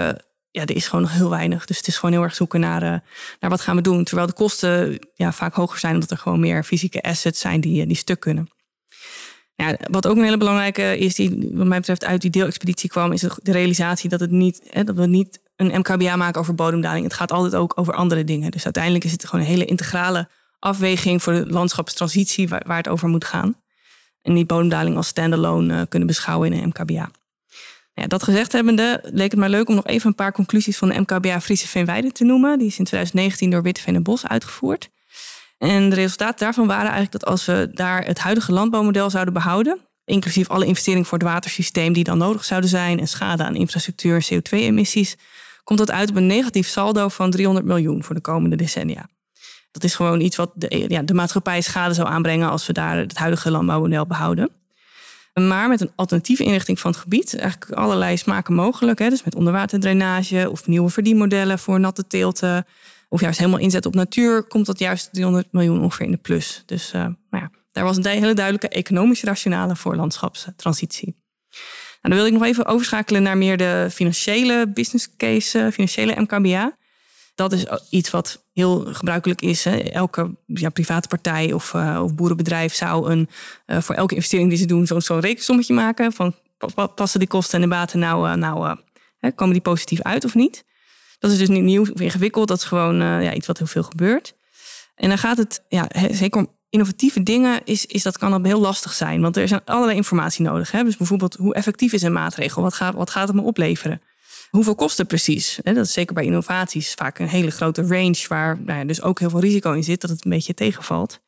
ja, 0.52 0.62
er 0.62 0.76
is 0.76 0.88
gewoon 0.88 1.02
nog 1.02 1.14
heel 1.14 1.30
weinig. 1.30 1.66
Dus 1.66 1.78
het 1.78 1.88
is 1.88 1.98
gewoon 1.98 2.16
heel 2.16 2.24
erg 2.24 2.36
zoeken 2.36 2.60
naar, 2.60 2.84
uh, 2.84 2.90
naar 3.40 3.50
wat 3.50 3.62
gaan 3.62 3.76
we 3.76 3.82
doen. 3.82 4.04
Terwijl 4.04 4.28
de 4.28 4.34
kosten 4.34 5.00
ja, 5.14 5.32
vaak 5.32 5.54
hoger 5.54 5.80
zijn, 5.80 5.94
omdat 5.94 6.12
er 6.12 6.18
gewoon 6.18 6.40
meer 6.40 6.64
fysieke 6.64 7.02
assets 7.02 7.40
zijn 7.40 7.62
die, 7.62 7.86
die 7.86 7.96
stuk 7.96 8.20
kunnen. 8.20 8.48
Wat 9.90 10.08
ook 10.08 10.18
een 10.18 10.24
hele 10.24 10.38
belangrijke 10.38 10.98
is, 10.98 11.16
die 11.16 11.50
wat 11.52 11.68
mij 11.68 11.78
betreft 11.78 12.06
uit 12.06 12.22
die 12.22 12.32
deelexpeditie 12.32 12.90
kwam, 12.90 13.12
is 13.12 13.22
de 13.22 13.52
realisatie 13.52 14.10
dat, 14.10 14.20
het 14.20 14.32
niet, 14.32 14.62
hè, 14.70 14.84
dat 14.84 14.96
we 14.96 15.08
niet 15.08 15.40
een 15.56 15.80
MKBA 15.80 16.16
maken 16.16 16.40
over 16.40 16.56
bodemdaling. 16.56 17.04
Het 17.04 17.14
gaat 17.14 17.32
altijd 17.32 17.56
ook 17.56 17.72
over 17.76 17.94
andere 17.94 18.24
dingen. 18.24 18.52
Dus 18.52 18.64
uiteindelijk 18.64 19.04
is 19.04 19.12
het 19.12 19.26
gewoon 19.26 19.46
een 19.46 19.52
hele 19.52 19.66
integrale 19.66 20.28
afweging 20.60 21.24
voor 21.24 21.34
de 21.34 21.48
landschapstransitie 21.48 22.48
waar, 22.48 22.78
het 22.78 22.88
over 22.88 23.08
moet 23.08 23.26
gaan. 23.26 23.56
En 24.22 24.34
die 24.34 24.46
bodemdaling 24.46 24.96
als 24.96 25.08
standalone 25.08 25.74
uh, 25.74 25.82
kunnen 25.90 26.08
beschouwen 26.08 26.54
in 26.54 26.62
een 26.62 26.68
MKBA. 26.68 27.12
Ja, 27.94 28.08
dat 28.08 28.24
gezegd 28.24 28.52
hebbende 28.52 29.00
leek 29.04 29.32
het 29.32 29.40
mij 29.40 29.50
leuk 29.50 29.70
om 29.70 29.76
nog 29.76 29.86
even 29.86 30.08
een 30.08 30.16
paar 30.16 30.32
conclusies 30.32 30.78
van 30.78 30.90
de 30.90 31.00
MKBA 31.00 31.42
Friese 31.42 31.68
Veenweide 31.68 32.12
te 32.12 32.24
noemen. 32.24 32.58
Die 32.58 32.68
is 32.68 32.78
in 32.80 32.86
2019 32.86 33.50
door 33.50 33.62
Witteveen 33.62 33.96
en 33.96 34.04
Bos 34.04 34.28
uitgevoerd. 34.28 34.90
En 35.58 35.90
de 35.90 35.96
resultaten 35.96 36.40
daarvan 36.40 36.68
waren 36.68 36.92
eigenlijk 36.92 37.12
dat 37.12 37.26
als 37.26 37.46
we 37.46 37.70
daar 37.74 38.06
het 38.06 38.20
huidige 38.20 38.52
landbouwmodel 38.52 39.10
zouden 39.10 39.34
behouden, 39.34 39.80
inclusief 40.06 40.50
alle 40.50 40.66
investeringen 40.66 41.06
voor 41.06 41.18
het 41.18 41.28
watersysteem 41.28 41.94
die 41.94 42.04
dan 42.04 42.18
nodig 42.18 42.46
zouden 42.46 42.70
zijn 42.70 43.00
en 43.00 43.08
schade 43.08 43.44
aan 43.44 43.56
infrastructuur 43.56 44.16
en 44.16 44.24
CO2-emissies, 44.34 45.16
komt 45.64 45.80
dat 45.80 45.92
uit 45.92 46.10
op 46.10 46.16
een 46.16 46.28
negatief 46.28 46.68
saldo 46.68 47.08
van 47.08 47.32
300 47.32 47.66
miljoen 47.66 48.04
voor 48.04 48.16
de 48.16 48.22
komende 48.22 48.56
decennia. 48.56 49.10
Dat 49.72 49.84
is 49.84 49.96
gewoon 49.96 50.22
iets 50.22 50.36
wat 50.36 50.52
de, 50.56 50.86
ja, 50.88 51.02
de 51.02 51.14
maatschappij 51.14 51.62
schade 51.62 51.94
zou 51.94 52.08
aanbrengen 52.08 52.50
als 52.50 52.68
we 52.68 52.74
daar 52.74 52.98
het 52.98 53.18
huidige 53.18 53.52
landbouwmodel 53.52 54.06
behouden. 54.06 54.52
Maar 55.34 55.70
met 55.70 55.82
een 55.82 55.92
alternatieve 55.96 56.44
inrichting 56.44 56.80
van 56.80 56.92
het 56.92 57.00
gebied, 57.00 57.36
eigenlijk 57.38 57.72
allerlei 57.72 58.18
smaken 58.18 58.54
mogelijk. 58.54 59.00
Hè, 59.00 59.10
dus 59.10 59.24
met 59.24 59.36
onderwaterdrainage 59.36 60.50
of 60.52 60.68
nieuwe 60.68 60.90
verdienmodellen 60.90 61.60
voor 61.60 61.80
natte 61.80 62.08
teelten. 62.08 62.66
Of 63.10 63.22
juist 63.22 63.40
helemaal 63.40 63.60
inzet 63.60 63.86
op 63.86 63.96
natuur, 63.96 64.44
komt 64.44 64.66
dat 64.66 64.80
juist 64.80 65.10
300 65.12 65.48
miljoen 65.52 65.82
ongeveer 65.82 66.06
in 66.06 66.12
de 66.12 66.18
plus. 66.18 66.64
Dus 66.66 66.94
uh, 66.94 67.02
nou 67.02 67.16
ja, 67.30 67.52
daar 67.72 67.84
was 67.84 67.98
een 67.98 68.06
hele 68.06 68.34
duidelijke 68.34 68.70
economische 68.70 69.26
rationale 69.26 69.76
voor 69.76 69.96
landschapstransitie. 69.96 71.23
Nou, 72.04 72.16
dan 72.16 72.24
wil 72.24 72.26
ik 72.26 72.40
nog 72.40 72.44
even 72.44 72.66
overschakelen 72.66 73.24
naar 73.24 73.38
meer 73.38 73.58
de 73.58 73.88
financiële 73.92 74.68
business 74.74 75.16
case, 75.18 75.60
eh, 75.60 75.72
financiële 75.72 76.22
MKBA. 76.22 76.78
Dat 77.36 77.52
is 77.52 77.66
iets 77.90 78.10
wat 78.10 78.44
heel 78.54 78.94
gebruikelijk 78.94 79.42
is. 79.42 79.64
Hè. 79.64 79.78
Elke 79.78 80.36
ja, 80.46 80.70
private 80.70 81.08
partij 81.08 81.54
of, 81.54 81.74
uh, 81.74 82.00
of 82.04 82.16
boerenbedrijf 82.16 82.74
zou 82.74 83.12
een, 83.12 83.30
uh, 83.68 83.82
voor 83.82 83.96
elke 83.96 84.16
investering 84.16 84.50
die 84.50 84.58
ze 84.58 84.66
doen 84.66 84.88
zo'n 84.88 85.02
zo 85.02 85.18
rekensommetje 85.18 85.74
maken. 85.74 86.14
Van 86.14 86.36
passen 86.96 87.20
die 87.20 87.28
kosten 87.28 87.56
en 87.56 87.70
de 87.70 87.76
baten 87.76 88.00
nou, 88.00 88.38
nou 88.38 88.78
komen 89.36 89.54
die 89.54 89.62
positief 89.62 90.02
uit 90.02 90.26
of 90.26 90.34
niet? 90.36 90.66
Dat 91.20 91.32
is 91.32 91.38
dus 91.38 91.50
niet 91.50 91.64
nieuw 91.64 91.82
of 91.82 92.02
ingewikkeld. 92.02 92.48
Dat 92.48 92.58
is 92.58 92.64
gewoon 92.64 92.96
ja, 92.96 93.34
iets 93.34 93.48
wat 93.48 93.58
heel 93.58 93.68
veel 93.68 93.84
gebeurt. 93.84 94.36
En 94.96 95.10
dan 95.10 95.18
gaat 95.18 95.38
het, 95.38 95.64
ja, 95.68 95.88
zeker 96.12 96.42
om 96.42 96.48
innovatieve 96.74 97.24
dingen, 97.24 97.62
is, 97.64 97.86
is 97.86 98.04
dat 98.04 98.18
kan 98.18 98.46
heel 98.46 98.60
lastig 98.60 98.94
zijn. 98.94 99.22
Want 99.22 99.38
er 99.38 99.48
zijn 99.48 99.62
allerlei 99.66 99.98
informatie 99.98 100.46
nodig. 100.46 100.72
Hè? 100.72 100.84
Dus 100.84 100.98
bijvoorbeeld, 100.98 101.36
hoe 101.36 101.54
effectief 101.54 101.94
is 101.94 102.02
een 102.02 102.14
maatregel? 102.14 102.62
Wat 102.62 102.74
gaat, 102.74 102.94
wat 102.94 103.10
gaat 103.10 103.28
het 103.28 103.36
me 103.36 103.42
opleveren? 103.42 104.02
Hoeveel 104.50 104.76
kost 104.76 104.98
het 104.98 105.08
precies? 105.08 105.60
Dat 105.64 105.78
is 105.78 105.94
zeker 105.94 106.14
bij 106.14 106.24
innovaties 106.24 106.94
vaak 106.94 107.20
een 107.20 107.28
hele 107.28 107.52
grote 107.52 107.82
range 107.82 108.26
waar 108.28 108.60
nou 108.66 108.80
ja, 108.80 108.86
dus 108.86 109.02
ook 109.02 109.20
heel 109.20 109.30
veel 109.30 109.40
risico 109.40 109.72
in 109.72 109.84
zit 109.84 110.02
dat 110.02 110.10
het 110.10 110.26
een 110.26 110.32
beetje 110.32 110.54
tegenvalt. 110.54 111.20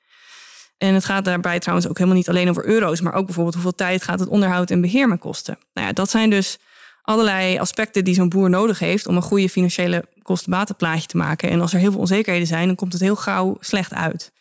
En 0.78 0.94
het 0.94 1.06
gaat 1.06 1.26
daarbij 1.26 1.60
trouwens 1.60 1.88
ook 1.90 1.98
helemaal 1.98 2.18
niet 2.18 2.30
alleen 2.30 2.50
over 2.50 2.66
euro's, 2.66 3.02
maar 3.02 3.14
ook 3.14 3.26
bijvoorbeeld 3.26 3.56
hoeveel 3.56 3.76
tijd 3.76 4.04
gaat 4.04 4.20
het 4.20 4.30
onderhoud 4.30 4.72
en 4.72 4.82
beheer 4.82 5.08
me 5.08 5.18
kosten. 5.18 5.58
Nou 5.74 5.88
ja, 5.88 5.94
dat 5.94 6.10
zijn 6.10 6.30
dus 6.30 6.58
allerlei 7.02 7.60
aspecten 7.60 8.04
die 8.04 8.14
zo'n 8.14 8.30
boer 8.30 8.50
nodig 8.50 8.80
heeft 8.80 9.08
om 9.08 9.16
een 9.16 9.22
goede 9.22 9.50
financiële 9.50 10.06
kostenbatenplaatje 10.22 11.08
te 11.08 11.18
maken. 11.18 11.50
En 11.50 11.62
als 11.62 11.74
er 11.74 11.80
heel 11.80 11.92
veel 11.92 12.00
onzekerheden 12.00 12.48
zijn, 12.48 12.68
dan 12.68 12.76
komt 12.76 12.94
het 12.94 13.02
heel 13.02 13.16
gauw 13.16 13.58
slecht 13.60 13.94
uit. 13.94 14.34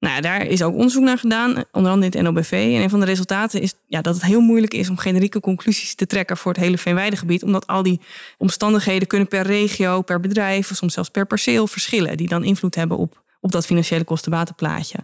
Nou, 0.00 0.20
daar 0.20 0.46
is 0.46 0.62
ook 0.62 0.74
onderzoek 0.74 1.02
naar 1.02 1.18
gedaan, 1.18 1.64
onder 1.72 1.92
andere 1.92 2.12
in 2.12 2.24
het 2.24 2.34
NOBV. 2.34 2.52
En 2.52 2.82
een 2.82 2.90
van 2.90 3.00
de 3.00 3.06
resultaten 3.06 3.60
is 3.60 3.74
ja, 3.86 4.00
dat 4.00 4.14
het 4.14 4.24
heel 4.24 4.40
moeilijk 4.40 4.74
is 4.74 4.88
om 4.88 4.96
generieke 4.96 5.40
conclusies 5.40 5.94
te 5.94 6.06
trekken 6.06 6.36
voor 6.36 6.52
het 6.52 6.60
hele 6.60 6.78
veenweidegebied. 6.78 7.42
Omdat 7.42 7.66
al 7.66 7.82
die 7.82 8.00
omstandigheden 8.38 9.08
kunnen 9.08 9.28
per 9.28 9.42
regio, 9.42 10.02
per 10.02 10.20
bedrijf, 10.20 10.70
of 10.70 10.76
soms 10.76 10.94
zelfs 10.94 11.08
per 11.08 11.26
perceel 11.26 11.66
verschillen. 11.66 12.16
Die 12.16 12.28
dan 12.28 12.44
invloed 12.44 12.74
hebben 12.74 12.96
op, 12.96 13.22
op 13.40 13.52
dat 13.52 13.66
financiële 13.66 14.04
kostenbatenplaatje. 14.04 14.98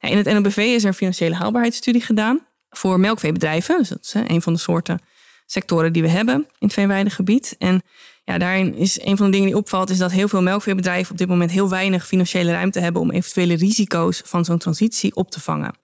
in 0.00 0.16
het 0.16 0.32
NOBV 0.32 0.56
is 0.56 0.82
er 0.82 0.88
een 0.88 0.94
financiële 0.94 1.34
haalbaarheidsstudie 1.34 2.02
gedaan 2.02 2.46
voor 2.70 3.00
melkveebedrijven. 3.00 3.78
Dus 3.78 3.88
dat 3.88 4.00
is 4.02 4.14
een 4.14 4.42
van 4.42 4.52
de 4.52 4.58
soorten 4.58 5.00
sectoren 5.46 5.92
die 5.92 6.02
we 6.02 6.08
hebben 6.08 6.36
in 6.36 6.66
het 6.66 6.72
veenweidegebied. 6.72 7.56
En 7.58 7.82
ja, 8.30 8.38
daarin 8.38 8.74
is 8.74 9.00
een 9.00 9.16
van 9.16 9.26
de 9.26 9.32
dingen 9.32 9.46
die 9.46 9.56
opvalt, 9.56 9.90
is 9.90 9.98
dat 9.98 10.10
heel 10.10 10.28
veel 10.28 10.42
melkveebedrijven 10.42 11.12
op 11.12 11.18
dit 11.18 11.28
moment 11.28 11.50
heel 11.50 11.68
weinig 11.68 12.06
financiële 12.06 12.52
ruimte 12.52 12.80
hebben 12.80 13.02
om 13.02 13.10
eventuele 13.10 13.56
risico's 13.56 14.22
van 14.24 14.44
zo'n 14.44 14.58
transitie 14.58 15.14
op 15.14 15.30
te 15.30 15.40
vangen. 15.40 15.74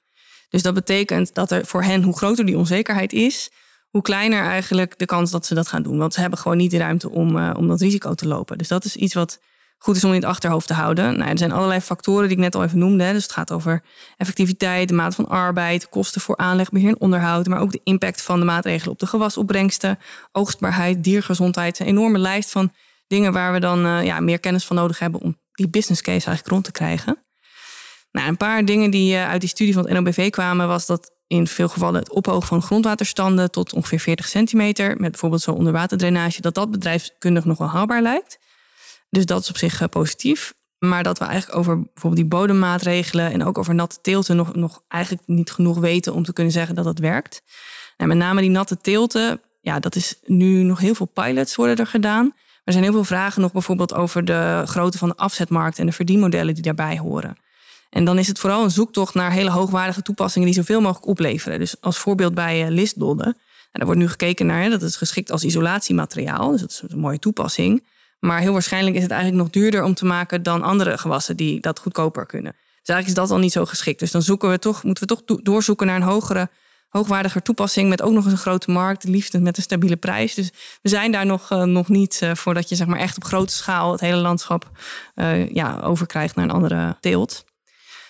Dus 0.49 0.63
dat 0.63 0.75
betekent 0.75 1.35
dat 1.35 1.51
er 1.51 1.67
voor 1.67 1.83
hen, 1.83 2.03
hoe 2.03 2.17
groter 2.17 2.47
die 2.47 2.57
onzekerheid 2.57 3.13
is, 3.13 3.51
hoe 3.91 4.03
kleiner 4.03 4.43
eigenlijk 4.43 4.99
de 4.99 5.05
kans 5.05 5.31
dat 5.31 5.47
ze 5.47 5.55
dat 5.55 5.69
gaan 5.69 5.83
doen. 5.83 5.99
Want 5.99 6.15
ze 6.15 6.21
hebben 6.21 6.39
gewoon 6.39 6.57
niet 6.57 6.71
de 6.71 6.79
ruimte 6.79 7.11
om, 7.11 7.37
uh, 7.37 7.51
om 7.57 7.69
dat 7.69 7.81
risico 7.81 8.15
te 8.15 8.27
lopen. 8.27 8.59
Dus 8.59 8.69
dat 8.69 8.85
is 8.85 8.97
iets 8.97 9.15
wat 9.15 9.41
goed 9.79 9.97
is 9.97 10.05
om 10.05 10.11
in 10.11 10.21
het 10.21 10.25
achterhoofd 10.25 10.67
te 10.67 10.75
houden. 10.75 11.19
Nou, 11.19 11.31
er 11.31 11.39
zijn 11.39 11.53
allerlei 11.53 11.81
factoren 11.81 12.29
die 12.29 12.37
ik 12.37 12.43
net 12.43 12.55
al 12.55 12.65
even 12.65 12.79
noemde. 12.79 13.13
Dus 13.13 13.23
het 13.23 13.33
gaat 13.33 13.53
over 13.53 13.83
effectiviteit, 14.17 14.89
de 14.89 14.95
maat 14.95 15.15
van 15.15 15.29
arbeid, 15.29 15.89
kosten 15.89 16.21
voor 16.21 16.37
aanleg, 16.37 16.71
beheer 16.71 16.89
en 16.89 17.01
onderhoud, 17.01 17.47
maar 17.47 17.61
ook 17.61 17.73
de 17.73 17.81
impact 17.85 18.23
van 18.23 18.39
de 18.39 18.45
maatregelen 18.45 18.93
op 18.93 18.99
de 18.99 19.07
gewasopbrengsten, 19.07 19.99
oogstbaarheid, 20.33 21.05
diergezondheid. 21.05 21.79
Een 21.79 21.87
enorme 21.87 22.19
lijst 22.19 22.51
van 22.51 22.73
dingen 23.07 23.33
waar 23.33 23.53
we 23.53 23.61
dan 23.61 23.87
uh, 23.87 24.05
ja, 24.05 24.21
meer 24.21 24.41
kennis 24.41 24.65
van 24.65 24.77
nodig 24.77 24.99
hebben 24.99 25.21
om 25.21 25.39
die 25.53 25.69
business 25.69 26.03
case 26.03 26.27
eigenlijk 26.27 26.49
rond 26.49 26.65
te 26.65 26.73
krijgen. 26.73 27.19
Nou, 28.13 28.29
een 28.29 28.37
paar 28.37 28.65
dingen 28.65 28.91
die 28.91 29.15
uh, 29.15 29.29
uit 29.29 29.41
die 29.41 29.49
studie 29.49 29.75
van 29.75 29.85
het 29.85 29.93
NOBV 29.93 30.31
kwamen, 30.31 30.69
was 30.69 30.87
dat 30.87 31.15
in 31.27 31.47
veel 31.47 31.69
gevallen 31.69 32.01
het 32.01 32.11
ophogen 32.11 32.47
van 32.47 32.63
grondwaterstanden 32.63 33.51
tot 33.51 33.73
ongeveer 33.73 34.01
40 34.01 34.29
centimeter, 34.29 34.89
met 34.89 35.11
bijvoorbeeld 35.11 35.43
zo'n 35.43 35.57
onderwaterdrainage, 35.57 36.41
dat 36.41 36.55
dat 36.55 36.71
bedrijfskundig 36.71 37.45
nog 37.45 37.59
wel 37.59 37.69
haalbaar 37.69 38.03
lijkt. 38.03 38.39
Dus 39.09 39.27
dat 39.27 39.43
is 39.43 39.49
op 39.49 39.57
zich 39.57 39.81
eh, 39.81 39.89
positief. 39.89 40.55
Maar 40.79 41.03
dat 41.03 41.19
we 41.19 41.25
eigenlijk 41.25 41.59
over 41.59 41.83
bijvoorbeeld 41.83 42.17
die 42.17 42.39
bodemmaatregelen 42.39 43.33
en 43.33 43.45
ook 43.45 43.59
over 43.59 43.75
natte 43.75 43.99
teelten 44.01 44.37
nog, 44.37 44.55
nog 44.55 44.83
eigenlijk 44.89 45.23
niet 45.27 45.51
genoeg 45.51 45.79
weten 45.79 46.15
om 46.15 46.25
te 46.25 46.33
kunnen 46.33 46.53
zeggen 46.53 46.75
dat 46.75 46.85
het 46.85 46.99
werkt. 46.99 47.43
En 47.97 48.09
met 48.09 48.17
name 48.17 48.41
die 48.41 48.51
natte 48.51 48.77
teelten, 48.77 49.41
ja, 49.61 49.79
dat 49.79 49.95
is 49.95 50.19
nu 50.25 50.63
nog 50.63 50.79
heel 50.79 50.95
veel 50.95 51.07
pilots 51.07 51.55
worden 51.55 51.77
er 51.77 51.87
gedaan. 51.87 52.35
Er 52.65 52.73
zijn 52.73 52.85
heel 52.85 52.93
veel 52.93 53.05
vragen 53.05 53.43
nog 53.43 53.53
bijvoorbeeld 53.53 53.95
over 53.95 54.25
de 54.25 54.63
grootte 54.67 54.99
van 54.99 55.09
de 55.09 55.17
afzetmarkt 55.17 55.79
en 55.79 55.87
de 55.87 55.93
verdienmodellen 55.93 56.55
die 56.55 56.63
daarbij 56.63 56.99
horen. 56.99 57.37
En 57.91 58.05
dan 58.05 58.19
is 58.19 58.27
het 58.27 58.39
vooral 58.39 58.65
een 58.65 58.71
zoektocht 58.71 59.15
naar 59.15 59.33
hele 59.33 59.51
hoogwaardige 59.51 60.03
toepassingen 60.03 60.47
die 60.47 60.57
zoveel 60.57 60.81
mogelijk 60.81 61.07
opleveren. 61.07 61.59
Dus 61.59 61.81
als 61.81 61.99
voorbeeld 61.99 62.35
bij 62.35 62.65
uh, 62.65 62.69
listdodden. 62.69 63.27
En 63.27 63.83
daar 63.83 63.85
wordt 63.85 64.01
nu 64.01 64.09
gekeken 64.09 64.47
naar, 64.47 64.71
dat 64.71 64.83
is 64.83 64.97
geschikt 64.97 65.31
als 65.31 65.45
isolatiemateriaal. 65.45 66.51
Dus 66.51 66.61
dat 66.61 66.71
is 66.71 66.83
een 66.89 66.99
mooie 66.99 67.19
toepassing. 67.19 67.85
Maar 68.19 68.41
heel 68.41 68.53
waarschijnlijk 68.53 68.97
is 68.97 69.03
het 69.03 69.11
eigenlijk 69.11 69.43
nog 69.43 69.53
duurder 69.53 69.83
om 69.83 69.95
te 69.95 70.05
maken 70.05 70.43
dan 70.43 70.63
andere 70.63 70.99
gewassen 70.99 71.37
die 71.37 71.61
dat 71.61 71.79
goedkoper 71.79 72.27
kunnen. 72.27 72.53
Dus 72.53 72.95
eigenlijk 72.95 73.07
is 73.07 73.15
dat 73.15 73.31
al 73.31 73.45
niet 73.45 73.53
zo 73.53 73.65
geschikt. 73.65 73.99
Dus 73.99 74.11
dan 74.11 74.23
zoeken 74.23 74.51
we 74.51 74.59
toch, 74.59 74.83
moeten 74.83 75.09
we 75.09 75.15
toch 75.15 75.41
doorzoeken 75.43 75.87
naar 75.87 75.97
een 75.97 76.03
hogere, 76.03 76.49
hoogwaardiger 76.89 77.43
toepassing 77.43 77.89
met 77.89 78.03
ook 78.03 78.13
nog 78.13 78.25
eens 78.25 78.33
een 78.33 78.39
grote 78.39 78.71
markt, 78.71 79.05
liefst 79.05 79.39
met 79.39 79.57
een 79.57 79.63
stabiele 79.63 79.97
prijs. 79.97 80.35
Dus 80.35 80.53
we 80.83 80.89
zijn 80.89 81.13
daar 81.13 81.27
nog, 81.27 81.53
uh, 81.53 81.63
nog 81.63 81.89
niet 81.89 82.21
uh, 82.23 82.35
voordat 82.35 82.69
je 82.69 82.75
zeg 82.75 82.87
maar 82.87 82.99
echt 82.99 83.17
op 83.17 83.25
grote 83.25 83.55
schaal 83.55 83.93
het 83.93 84.01
hele 84.01 84.21
landschap 84.21 84.71
uh, 85.15 85.51
ja, 85.51 85.81
overkrijgt 85.81 86.35
naar 86.35 86.45
een 86.45 86.51
andere 86.51 86.97
teelt 87.01 87.45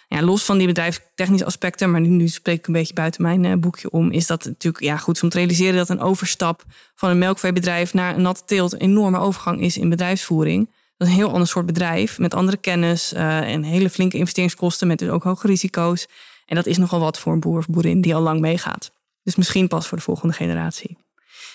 los 0.08 0.44
van 0.44 0.58
die 0.58 0.66
bedrijfstechnische 0.66 1.46
aspecten, 1.46 1.90
maar 1.90 2.00
nu, 2.00 2.28
spreek 2.28 2.58
ik 2.58 2.66
een 2.66 2.72
beetje 2.72 2.94
buiten 2.94 3.22
mijn 3.22 3.44
uh, 3.44 3.54
boekje 3.54 3.90
om, 3.90 4.10
is 4.10 4.26
dat 4.26 4.44
natuurlijk 4.44 4.84
ja, 4.84 4.96
goed 4.96 5.22
om 5.22 5.28
te 5.28 5.36
realiseren 5.36 5.76
dat 5.76 5.88
een 5.88 6.00
overstap 6.00 6.64
van 6.94 7.10
een 7.10 7.18
melkveebedrijf 7.18 7.94
naar 7.94 8.14
een 8.14 8.22
natte 8.22 8.44
teelt 8.44 8.72
een 8.72 8.78
enorme 8.78 9.18
overgang 9.18 9.60
is 9.60 9.76
in 9.76 9.88
bedrijfsvoering. 9.88 10.70
Dat 10.96 11.08
is 11.08 11.14
een 11.14 11.20
heel 11.20 11.32
ander 11.32 11.48
soort 11.48 11.66
bedrijf 11.66 12.18
met 12.18 12.34
andere 12.34 12.56
kennis 12.56 13.12
uh, 13.12 13.52
en 13.52 13.62
hele 13.62 13.90
flinke 13.90 14.16
investeringskosten 14.16 14.86
met 14.86 14.98
dus 14.98 15.08
ook 15.08 15.22
hoge 15.22 15.46
risico's. 15.46 16.06
En 16.46 16.56
dat 16.56 16.66
is 16.66 16.76
nogal 16.76 17.00
wat 17.00 17.18
voor 17.18 17.32
een 17.32 17.40
boer 17.40 17.58
of 17.58 17.66
boerin 17.66 18.00
die 18.00 18.14
al 18.14 18.22
lang 18.22 18.40
meegaat. 18.40 18.92
Dus 19.22 19.36
misschien 19.36 19.68
pas 19.68 19.86
voor 19.86 19.98
de 19.98 20.04
volgende 20.04 20.34
generatie. 20.34 20.96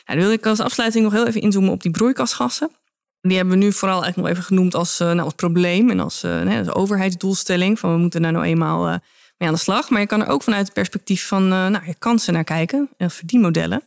Nou, 0.05 0.19
dan 0.19 0.27
wil 0.27 0.31
ik 0.31 0.45
als 0.45 0.59
afsluiting 0.59 1.03
nog 1.03 1.13
heel 1.13 1.27
even 1.27 1.41
inzoomen 1.41 1.71
op 1.71 1.81
die 1.81 1.91
broeikasgassen. 1.91 2.71
Die 3.21 3.35
hebben 3.37 3.57
we 3.57 3.63
nu 3.63 3.71
vooral 3.73 4.03
eigenlijk 4.03 4.27
nog 4.27 4.37
even 4.37 4.47
genoemd 4.47 4.75
als, 4.75 4.99
uh, 4.99 5.11
nou, 5.11 5.31
probleem 5.35 5.89
en 5.89 5.99
als, 5.99 6.23
uh, 6.23 6.57
als, 6.57 6.73
overheidsdoelstelling. 6.73 7.79
Van 7.79 7.93
we 7.93 7.97
moeten 7.97 8.21
daar 8.21 8.31
nou 8.31 8.45
eenmaal 8.45 8.87
uh, 8.87 8.95
mee 9.37 9.49
aan 9.49 9.55
de 9.55 9.59
slag. 9.59 9.89
Maar 9.89 10.01
je 10.01 10.07
kan 10.07 10.21
er 10.21 10.27
ook 10.27 10.43
vanuit 10.43 10.65
het 10.65 10.73
perspectief 10.73 11.27
van 11.27 11.47
nou, 11.47 11.85
je 11.85 11.95
kansen 11.99 12.33
naar 12.33 12.43
kijken. 12.43 12.89
En 12.97 13.11
verdienmodellen. 13.11 13.83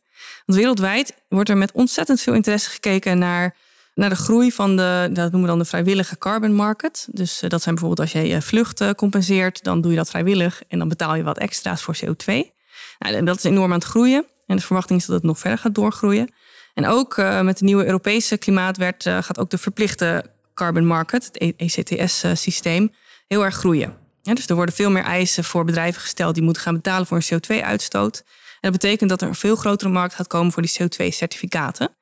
Want 0.47 0.59
wereldwijd 0.59 1.15
wordt 1.29 1.49
er 1.49 1.57
met 1.57 1.73
ontzettend 1.73 2.21
veel 2.21 2.35
interesse 2.35 2.71
gekeken 2.71 3.19
naar, 3.19 3.57
naar 3.95 4.09
de 4.09 4.17
groei 4.17 4.53
van 4.53 4.77
de, 4.77 5.09
dat 5.13 5.31
noemen 5.31 5.41
we 5.41 5.47
dan 5.47 5.59
de 5.59 5.65
vrijwillige 5.65 6.19
carbon 6.19 6.55
market. 6.55 7.09
Dus 7.11 7.41
dat 7.49 7.63
zijn 7.63 7.75
bijvoorbeeld 7.75 8.01
als 8.01 8.23
je 8.23 8.29
je 8.29 8.43
vlucht 8.43 8.95
compenseert, 8.95 9.65
dan 9.65 9.81
doe 9.81 9.91
je 9.91 9.97
dat 9.97 10.11
vrijwillig 10.11 10.63
en 10.69 10.79
dan 10.79 10.89
betaal 10.89 11.15
je 11.15 11.23
wat 11.23 11.39
extra's 11.39 11.83
voor 11.83 11.97
CO2. 11.97 12.53
Nou, 12.99 13.25
dat 13.25 13.37
is 13.37 13.45
enorm 13.45 13.73
aan 13.73 13.79
het 13.79 13.89
groeien. 13.89 14.25
En 14.47 14.57
de 14.57 14.63
verwachting 14.63 15.01
is 15.01 15.07
dat 15.07 15.17
het 15.17 15.25
nog 15.25 15.39
verder 15.39 15.59
gaat 15.59 15.75
doorgroeien. 15.75 16.29
En 16.75 16.87
ook 16.87 17.17
met 17.17 17.59
de 17.59 17.65
nieuwe 17.65 17.85
Europese 17.85 18.39
klimaatwet 18.39 19.03
gaat 19.03 19.39
ook 19.39 19.51
de 19.51 19.59
verplichte 19.59 20.25
carbon 20.55 20.87
market, 20.87 21.25
het 21.25 21.55
ECTS-systeem, 21.57 22.93
heel 23.27 23.45
erg 23.45 23.55
groeien. 23.55 23.97
dus 24.23 24.47
er 24.47 24.55
worden 24.55 24.75
veel 24.75 24.91
meer 24.91 25.03
eisen 25.03 25.45
voor 25.45 25.65
bedrijven 25.65 26.01
gesteld 26.01 26.35
die 26.35 26.43
moeten 26.43 26.63
gaan 26.63 26.75
betalen 26.75 27.07
voor 27.07 27.23
een 27.27 27.41
CO2-uitstoot. 27.41 28.23
En 28.61 28.71
dat 28.71 28.81
betekent 28.81 29.11
dat 29.11 29.23
er 29.23 29.29
een 29.29 29.35
veel 29.35 29.57
grotere 29.57 29.91
markt 29.91 30.15
gaat 30.15 30.27
komen 30.27 30.53
voor 30.53 30.63
die 30.63 30.77
CO2-certificaten. 30.83 31.97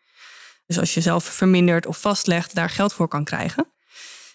Dus 0.67 0.79
als 0.79 0.95
je 0.95 1.01
zelf 1.01 1.25
vermindert 1.25 1.87
of 1.87 2.01
vastlegt, 2.01 2.55
daar 2.55 2.71
geld 2.71 2.93
voor 2.93 3.09
kan 3.09 3.25
krijgen. 3.25 3.67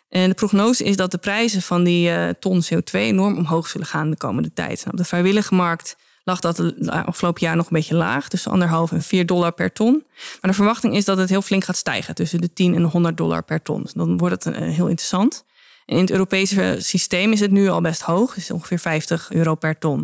En 0.10 0.30
de 0.30 0.36
prognose 0.36 0.84
is 0.84 0.95
dat 0.95 1.12
de 1.12 1.17
prijzen 1.17 1.62
van 1.62 1.84
die 1.84 2.39
ton 2.39 2.63
CO2 2.63 2.91
enorm 2.91 3.38
omhoog 3.38 3.67
zullen 3.67 3.88
gaan 3.88 4.10
de 4.10 4.17
komende 4.17 4.54
tijd. 4.54 4.78
Nou, 4.78 4.91
op 4.91 4.97
de 4.97 5.06
vrijwillige 5.06 5.56
markt 5.56 5.95
lag 6.28 6.40
dat 6.40 6.56
de 6.56 7.04
afgelopen 7.06 7.42
jaar 7.42 7.56
nog 7.56 7.66
een 7.66 7.78
beetje 7.78 7.96
laag, 7.96 8.28
tussen 8.28 8.52
anderhalf 8.52 8.92
en 8.92 9.02
4 9.02 9.26
dollar 9.26 9.52
per 9.52 9.72
ton. 9.72 10.04
Maar 10.16 10.52
de 10.52 10.54
verwachting 10.54 10.96
is 10.96 11.06
dat 11.06 11.18
het 11.18 11.30
heel 11.30 11.42
flink 11.42 11.63
gaat 11.63 11.76
stijgen, 11.76 12.16
tussen 12.16 12.42
de 12.42 12.54
10 12.54 12.76
en 12.76 12.82
de 12.82 12.88
100 12.88 13.18
dollar 13.18 13.44
per 13.44 13.62
ton. 13.62 13.82
Dus 13.82 13.94
dan 13.94 14.18
wordt 14.18 14.44
het 14.44 14.56
uh, 14.56 14.62
heel 14.62 14.88
interessant. 14.88 15.46
In 15.86 15.98
het 15.98 16.12
Europese 16.12 16.76
systeem 16.80 17.32
is 17.32 17.40
het 17.40 17.52
nu 17.52 17.70
al 17.70 17.82
best 17.82 18.02
hoog, 18.02 18.38
is 18.38 18.52
ongeveer 18.52 18.80
50 18.80 19.32
euro 19.32 19.56
per 19.56 19.78
ton. 19.78 19.98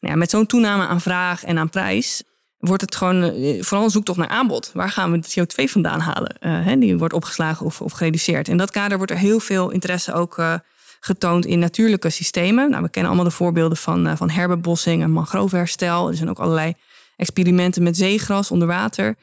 Nou 0.00 0.12
ja, 0.12 0.16
met 0.16 0.30
zo'n 0.30 0.46
toename 0.46 0.86
aan 0.86 1.00
vraag 1.00 1.44
en 1.44 1.58
aan 1.58 1.70
prijs 1.70 2.22
wordt 2.58 2.82
het 2.82 2.96
gewoon 2.96 3.24
uh, 3.24 3.62
vooral 3.62 3.84
een 3.84 3.90
zoektocht 3.90 4.18
naar 4.18 4.28
aanbod. 4.28 4.70
Waar 4.74 4.90
gaan 4.90 5.12
we 5.12 5.18
de 5.18 5.40
CO2 5.40 5.70
vandaan 5.70 6.00
halen? 6.00 6.80
Die 6.80 6.98
wordt 6.98 7.14
opgeslagen 7.14 7.66
of, 7.66 7.80
of 7.80 7.92
gereduceerd. 7.92 8.48
In 8.48 8.56
dat 8.56 8.70
kader 8.70 8.96
wordt 8.96 9.12
er 9.12 9.18
heel 9.18 9.40
veel 9.40 9.70
interesse 9.70 10.12
ook 10.12 10.38
uh, 10.38 10.54
getoond 11.00 11.46
in 11.46 11.58
natuurlijke 11.58 12.10
systemen. 12.10 12.70
Nou, 12.70 12.82
we 12.82 12.88
kennen 12.88 13.10
allemaal 13.10 13.30
de 13.30 13.36
voorbeelden 13.36 13.76
van, 13.76 14.16
van 14.16 14.30
herbebossing 14.30 15.02
en 15.02 15.10
mangroveherstel. 15.10 16.08
Er 16.08 16.16
zijn 16.16 16.30
ook 16.30 16.38
allerlei 16.38 16.74
experimenten 17.16 17.82
met 17.82 17.96
zeegras 17.96 18.50
onder 18.50 18.68
water. 18.68 19.16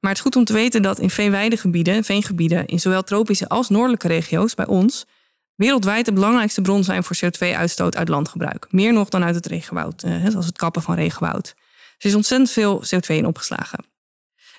Maar 0.00 0.10
het 0.10 0.18
is 0.18 0.24
goed 0.24 0.36
om 0.36 0.44
te 0.44 0.52
weten 0.52 0.82
dat 0.82 0.98
in 0.98 1.10
veenweidegebieden, 1.10 2.04
veengebieden, 2.04 2.66
in 2.66 2.80
zowel 2.80 3.02
tropische 3.02 3.48
als 3.48 3.68
noordelijke 3.68 4.08
regio's 4.08 4.54
bij 4.54 4.66
ons, 4.66 5.06
wereldwijd 5.54 6.04
de 6.04 6.12
belangrijkste 6.12 6.62
bron 6.62 6.84
zijn 6.84 7.04
voor 7.04 7.16
CO2-uitstoot 7.16 7.96
uit 7.96 8.08
landgebruik. 8.08 8.66
Meer 8.70 8.92
nog 8.92 9.08
dan 9.08 9.24
uit 9.24 9.34
het 9.34 9.46
regenwoud, 9.46 10.04
zoals 10.28 10.46
het 10.46 10.56
kappen 10.56 10.82
van 10.82 10.94
regenwoud. 10.94 11.54
Er 11.98 12.06
is 12.06 12.14
ontzettend 12.14 12.50
veel 12.50 12.82
CO2 12.84 13.14
in 13.14 13.26
opgeslagen. 13.26 13.84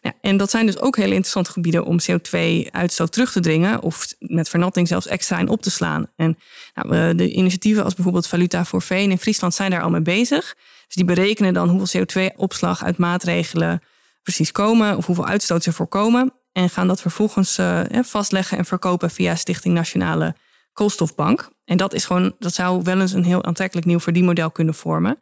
Ja, 0.02 0.14
en 0.22 0.38
dat 0.38 0.50
zijn 0.50 0.66
dus 0.66 0.80
ook 0.80 0.96
hele 0.96 1.14
interessante 1.14 1.52
gebieden 1.52 1.86
om 1.86 1.98
CO2-uitstoot 2.02 3.12
terug 3.12 3.32
te 3.32 3.40
dringen 3.40 3.82
of 3.82 4.08
met 4.20 4.50
vernatting 4.50 4.88
zelfs 4.88 5.08
extra 5.08 5.40
in 5.40 5.50
op 5.50 5.62
te 5.62 5.72
slaan. 5.72 6.08
En 6.16 6.38
nou, 6.74 7.16
de 7.16 7.32
initiatieven 7.32 7.84
als 7.84 7.94
bijvoorbeeld 7.94 8.28
Valuta 8.28 8.66
voor 8.66 8.82
Veen 8.82 9.12
in 9.12 9.18
Friesland 9.18 9.54
zijn 9.54 9.72
daar 9.72 9.82
al 9.82 9.90
mee 9.90 10.02
bezig. 10.02 10.56
Dus 10.86 10.96
die 10.96 11.06
berekenen 11.06 11.54
dan 11.54 11.70
hoeveel 11.70 12.04
CO2-opslag 12.04 12.84
uit 12.84 12.98
maatregelen 12.98 13.82
precies 14.24 14.52
komen 14.52 14.98
of 14.98 15.06
hoeveel 15.06 15.28
uitstoot 15.28 15.64
ze 15.64 15.74
voorkomen. 15.74 16.34
En 16.52 16.70
gaan 16.70 16.88
dat 16.88 17.02
vervolgens 17.02 17.58
uh, 17.58 17.82
vastleggen 18.02 18.58
en 18.58 18.66
verkopen 18.66 19.10
via 19.10 19.36
Stichting 19.36 19.74
Nationale 19.74 20.36
Koolstofbank. 20.74 21.50
En 21.66 21.78
dat 21.78 21.94
is 21.94 22.06
gewoon, 22.06 22.36
dat 22.40 22.54
zou 22.54 22.84
wel 22.84 23.00
eens 23.00 23.14
een 23.14 23.24
heel 23.24 23.44
aantrekkelijk 23.44 23.88
nieuw 23.88 24.00
verdienmodel 24.00 24.52
kunnen 24.52 24.74
vormen. 24.74 25.22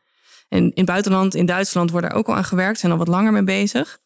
En 0.50 0.64
in 0.64 0.72
het 0.76 0.86
buitenland, 0.86 1.36
in 1.36 1.46
Duitsland, 1.46 1.92
wordt 1.92 2.08
er 2.08 2.14
ook 2.14 2.28
al 2.28 2.36
aan 2.36 2.44
gewerkt, 2.44 2.80
zijn 2.80 2.92
al 2.92 2.98
wat 2.98 3.08
langer 3.08 3.32
mee 3.32 3.44
bezig. 3.44 4.00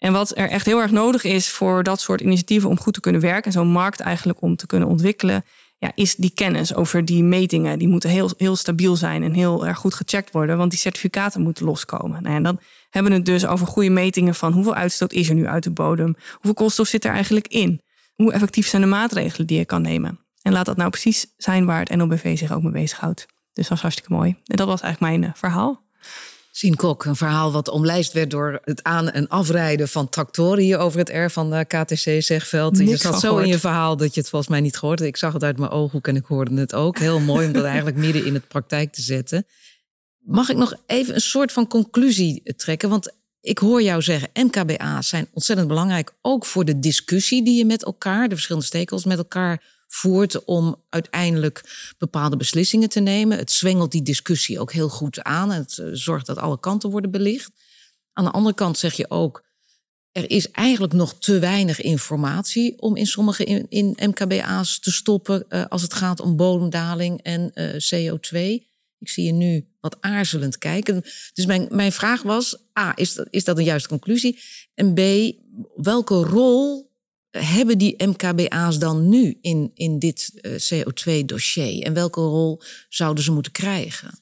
En 0.00 0.12
wat 0.12 0.36
er 0.36 0.48
echt 0.48 0.66
heel 0.66 0.80
erg 0.80 0.90
nodig 0.90 1.24
is 1.24 1.50
voor 1.50 1.82
dat 1.82 2.00
soort 2.00 2.20
initiatieven 2.20 2.68
om 2.68 2.80
goed 2.80 2.94
te 2.94 3.00
kunnen 3.00 3.20
werken 3.20 3.44
en 3.44 3.52
zo'n 3.52 3.68
markt 3.68 4.00
eigenlijk 4.00 4.42
om 4.42 4.56
te 4.56 4.66
kunnen 4.66 4.88
ontwikkelen, 4.88 5.44
ja, 5.78 5.92
is 5.94 6.14
die 6.14 6.30
kennis 6.34 6.74
over 6.74 7.04
die 7.04 7.24
metingen. 7.24 7.78
Die 7.78 7.88
moeten 7.88 8.10
heel, 8.10 8.30
heel 8.36 8.56
stabiel 8.56 8.96
zijn 8.96 9.22
en 9.22 9.32
heel 9.32 9.66
erg 9.66 9.78
goed 9.78 9.94
gecheckt 9.94 10.30
worden, 10.30 10.56
want 10.56 10.70
die 10.70 10.78
certificaten 10.78 11.40
moeten 11.40 11.64
loskomen. 11.64 12.22
Nou, 12.22 12.34
en 12.34 12.42
dan 12.42 12.60
hebben 12.90 13.12
we 13.12 13.18
het 13.18 13.26
dus 13.26 13.46
over 13.46 13.66
goede 13.66 13.90
metingen 13.90 14.34
van 14.34 14.52
hoeveel 14.52 14.74
uitstoot 14.74 15.12
is 15.12 15.28
er 15.28 15.34
nu 15.34 15.46
uit 15.46 15.62
de 15.62 15.70
bodem, 15.70 16.16
hoeveel 16.32 16.54
koolstof 16.54 16.88
zit 16.88 17.04
er 17.04 17.12
eigenlijk 17.12 17.48
in, 17.48 17.80
hoe 18.14 18.32
effectief 18.32 18.66
zijn 18.66 18.82
de 18.82 18.88
maatregelen 18.88 19.46
die 19.46 19.58
je 19.58 19.64
kan 19.64 19.82
nemen. 19.82 20.18
En 20.42 20.52
laat 20.52 20.66
dat 20.66 20.76
nou 20.76 20.90
precies 20.90 21.26
zijn 21.36 21.64
waar 21.64 21.80
het 21.80 21.96
NOBV 21.96 22.38
zich 22.38 22.52
ook 22.52 22.62
mee 22.62 22.72
bezighoudt. 22.72 23.26
Dus 23.52 23.68
dat 23.68 23.68
was 23.68 23.80
hartstikke 23.80 24.12
mooi. 24.12 24.36
En 24.44 24.56
dat 24.56 24.66
was 24.66 24.80
eigenlijk 24.80 25.12
mijn 25.12 25.30
uh, 25.30 25.36
verhaal. 25.38 25.82
Sien 26.60 26.76
Kok, 26.76 27.04
een 27.04 27.16
verhaal 27.16 27.52
wat 27.52 27.68
omlijst 27.68 28.12
werd 28.12 28.30
door 28.30 28.60
het 28.64 28.82
aan- 28.82 29.10
en 29.10 29.28
afrijden 29.28 29.88
van 29.88 30.08
tractoren 30.08 30.62
hier 30.62 30.78
over 30.78 30.98
het 30.98 31.08
R 31.08 31.28
van 31.30 31.50
de 31.50 31.64
KTC 31.64 32.22
Zegveld. 32.22 32.78
je 32.78 32.96
zat 32.96 33.20
zo 33.20 33.38
in 33.38 33.48
je 33.48 33.58
verhaal 33.58 33.96
dat 33.96 34.14
je 34.14 34.20
het 34.20 34.28
volgens 34.28 34.50
mij 34.50 34.60
niet 34.60 34.76
gehoord 34.76 35.00
Ik 35.00 35.16
zag 35.16 35.32
het 35.32 35.44
uit 35.44 35.58
mijn 35.58 35.70
ooghoek 35.70 36.08
en 36.08 36.16
ik 36.16 36.24
hoorde 36.24 36.60
het 36.60 36.74
ook. 36.74 36.98
Heel 36.98 37.20
mooi 37.20 37.46
om 37.46 37.52
dat 37.52 37.64
eigenlijk 37.74 37.96
midden 37.96 38.24
in 38.24 38.34
het 38.34 38.48
praktijk 38.48 38.92
te 38.92 39.02
zetten. 39.02 39.46
Mag 40.18 40.48
ik 40.48 40.56
nog 40.56 40.74
even 40.86 41.14
een 41.14 41.20
soort 41.20 41.52
van 41.52 41.66
conclusie 41.66 42.54
trekken? 42.56 42.88
Want 42.88 43.12
ik 43.40 43.58
hoor 43.58 43.82
jou 43.82 44.02
zeggen, 44.02 44.30
MKBA's 44.34 45.08
zijn 45.08 45.28
ontzettend 45.32 45.68
belangrijk, 45.68 46.12
ook 46.22 46.46
voor 46.46 46.64
de 46.64 46.78
discussie 46.78 47.44
die 47.44 47.58
je 47.58 47.64
met 47.64 47.84
elkaar, 47.84 48.28
de 48.28 48.34
verschillende 48.34 48.66
stekels 48.66 49.04
met 49.04 49.18
elkaar 49.18 49.62
voert 49.92 50.44
om 50.44 50.82
uiteindelijk 50.88 51.62
bepaalde 51.98 52.36
beslissingen 52.36 52.88
te 52.88 53.00
nemen. 53.00 53.38
Het 53.38 53.52
zwengelt 53.52 53.92
die 53.92 54.02
discussie 54.02 54.60
ook 54.60 54.72
heel 54.72 54.88
goed 54.88 55.22
aan 55.22 55.50
het 55.50 55.78
eh, 55.78 55.86
zorgt 55.92 56.26
dat 56.26 56.38
alle 56.38 56.60
kanten 56.60 56.90
worden 56.90 57.10
belicht. 57.10 57.50
Aan 58.12 58.24
de 58.24 58.30
andere 58.30 58.54
kant 58.54 58.78
zeg 58.78 58.94
je 58.94 59.10
ook, 59.10 59.44
er 60.12 60.30
is 60.30 60.50
eigenlijk 60.50 60.92
nog 60.92 61.14
te 61.18 61.38
weinig 61.38 61.80
informatie 61.80 62.80
om 62.80 62.96
in 62.96 63.06
sommige 63.06 63.44
in, 63.68 63.96
MKBA's 63.96 64.78
te 64.78 64.90
stoppen 64.90 65.44
uh, 65.48 65.64
als 65.68 65.82
het 65.82 65.94
gaat 65.94 66.20
om 66.20 66.36
bodemdaling 66.36 67.22
en 67.22 67.50
uh, 67.54 67.70
CO2. 67.70 68.38
Ik 68.98 69.08
zie 69.08 69.24
je 69.24 69.32
nu 69.32 69.68
wat 69.80 69.96
aarzelend 70.00 70.58
kijken. 70.58 71.02
Dus 71.32 71.46
mijn, 71.46 71.66
mijn 71.70 71.92
vraag 71.92 72.22
was: 72.22 72.56
A, 72.78 72.92
is 72.96 73.14
dat, 73.14 73.26
is 73.30 73.44
dat 73.44 73.58
een 73.58 73.64
juiste 73.64 73.88
conclusie? 73.88 74.38
En 74.74 74.94
B, 74.94 75.00
welke 75.76 76.14
rol 76.14 76.89
hebben 77.30 77.78
die 77.78 78.06
MKBA's 78.06 78.78
dan 78.78 79.08
nu 79.08 79.38
in, 79.40 79.70
in 79.74 79.98
dit 79.98 80.30
eh, 80.40 80.52
CO2-dossier? 80.52 81.82
En 81.82 81.94
welke 81.94 82.20
rol 82.20 82.62
zouden 82.88 83.24
ze 83.24 83.32
moeten 83.32 83.52
krijgen? 83.52 84.20